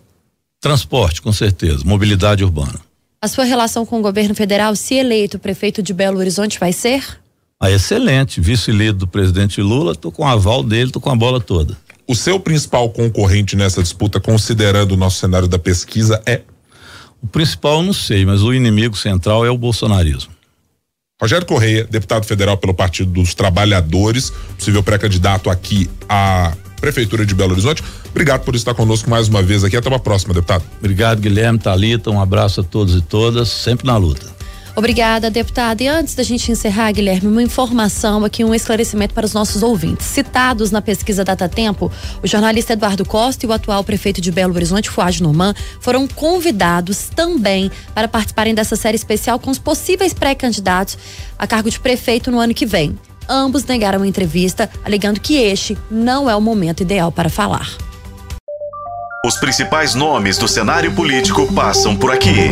Transporte, 0.62 1.22
com 1.22 1.32
certeza. 1.32 1.84
Mobilidade 1.86 2.44
urbana. 2.44 2.80
A 3.22 3.28
sua 3.28 3.44
relação 3.44 3.86
com 3.86 4.00
o 4.00 4.02
governo 4.02 4.36
federal, 4.36 4.76
se 4.76 4.96
eleito 4.96 5.40
prefeito 5.40 5.82
de 5.82 5.94
Belo 5.94 6.20
Horizonte, 6.20 6.60
vai 6.60 6.74
ser? 6.74 7.20
Ah, 7.60 7.72
excelente. 7.72 8.40
Vice-líder 8.40 8.94
do 8.94 9.08
presidente 9.08 9.62
Lula, 9.62 9.94
tô 9.96 10.12
com 10.12 10.24
o 10.24 10.28
aval 10.28 10.64
dele, 10.64 10.92
tô 10.92 11.02
com 11.02 11.10
a 11.10 11.16
bola 11.16 11.42
toda. 11.42 11.78
O 12.08 12.16
seu 12.16 12.40
principal 12.40 12.90
concorrente 12.90 13.56
nessa 13.56 13.84
disputa, 13.84 14.20
considerando 14.20 14.94
o 14.94 14.98
nosso 14.98 15.20
cenário 15.20 15.48
da 15.48 15.60
pesquisa, 15.60 16.22
é? 16.26 16.42
O 17.22 17.28
principal 17.28 17.78
eu 17.78 17.84
não 17.84 17.94
sei, 17.94 18.26
mas 18.26 18.42
o 18.42 18.54
inimigo 18.54 18.98
central 18.98 19.46
é 19.46 19.50
o 19.50 19.58
bolsonarismo. 19.58 20.32
Rogério 21.22 21.46
Correia, 21.46 21.84
deputado 21.84 22.26
federal 22.26 22.58
pelo 22.58 22.74
Partido 22.74 23.12
dos 23.12 23.34
Trabalhadores, 23.34 24.32
possível 24.58 24.82
pré-candidato 24.82 25.50
aqui 25.50 25.90
à 26.08 26.54
Prefeitura 26.80 27.26
de 27.26 27.36
Belo 27.36 27.52
Horizonte. 27.52 27.84
Obrigado 28.10 28.44
por 28.44 28.56
estar 28.56 28.74
conosco 28.74 29.10
mais 29.10 29.28
uma 29.28 29.42
vez 29.42 29.64
aqui. 29.64 29.78
Até 29.78 29.90
uma 29.90 30.00
próxima, 30.00 30.34
deputado. 30.34 30.64
Obrigado, 30.80 31.20
Guilherme, 31.20 31.60
Talita. 31.60 32.10
Um 32.10 32.22
abraço 32.22 32.62
a 32.62 32.64
todos 32.64 32.96
e 32.96 33.02
todas, 33.02 33.50
sempre 33.50 33.86
na 33.86 33.98
luta. 33.98 34.40
Obrigada, 34.80 35.30
deputada. 35.30 35.84
E 35.84 35.90
antes 35.90 36.16
da 36.16 36.24
gente 36.24 36.50
encerrar, 36.52 36.94
Guilherme, 36.94 37.28
uma 37.28 37.44
informação 37.44 38.24
aqui, 38.24 38.46
um 38.46 38.56
esclarecimento 38.56 39.14
para 39.14 39.26
os 39.26 39.34
nossos 39.34 39.62
ouvintes. 39.62 40.06
Citados 40.06 40.72
na 40.72 40.82
pesquisa 40.82 41.22
Data 41.22 41.50
Tempo, 41.50 41.92
o 42.24 42.28
jornalista 42.28 42.72
Eduardo 42.72 43.04
Costa 43.04 43.46
e 43.46 43.50
o 43.50 43.52
atual 43.52 43.84
prefeito 43.84 44.22
de 44.22 44.32
Belo 44.32 44.56
Horizonte, 44.56 44.90
Fuad 44.90 45.22
Norman, 45.22 45.54
foram 45.82 46.08
convidados 46.08 47.10
também 47.14 47.70
para 47.94 48.08
participarem 48.08 48.56
dessa 48.56 48.78
série 48.78 48.96
especial 48.96 49.38
com 49.38 49.52
os 49.52 49.60
possíveis 49.60 50.14
pré-candidatos 50.14 50.98
a 51.38 51.46
cargo 51.46 51.70
de 51.70 51.78
prefeito 51.78 52.32
no 52.32 52.40
ano 52.40 52.54
que 52.54 52.66
vem. 52.66 52.98
Ambos 53.30 53.64
negaram 53.64 54.02
a 54.02 54.08
entrevista, 54.08 54.68
alegando 54.84 55.20
que 55.20 55.36
este 55.36 55.78
não 55.92 56.28
é 56.28 56.36
o 56.36 56.42
momento 56.42 56.82
ideal 56.82 57.12
para 57.12 57.30
falar. 57.30 57.70
Os 59.24 59.38
principais 59.38 59.94
nomes 59.94 60.38
do 60.40 60.48
cenário 60.48 60.92
político 60.96 61.54
passam 61.54 61.96
por 61.96 62.10
aqui. 62.10 62.50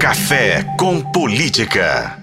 Café 0.00 0.64
com 0.76 1.00
Política. 1.00 2.21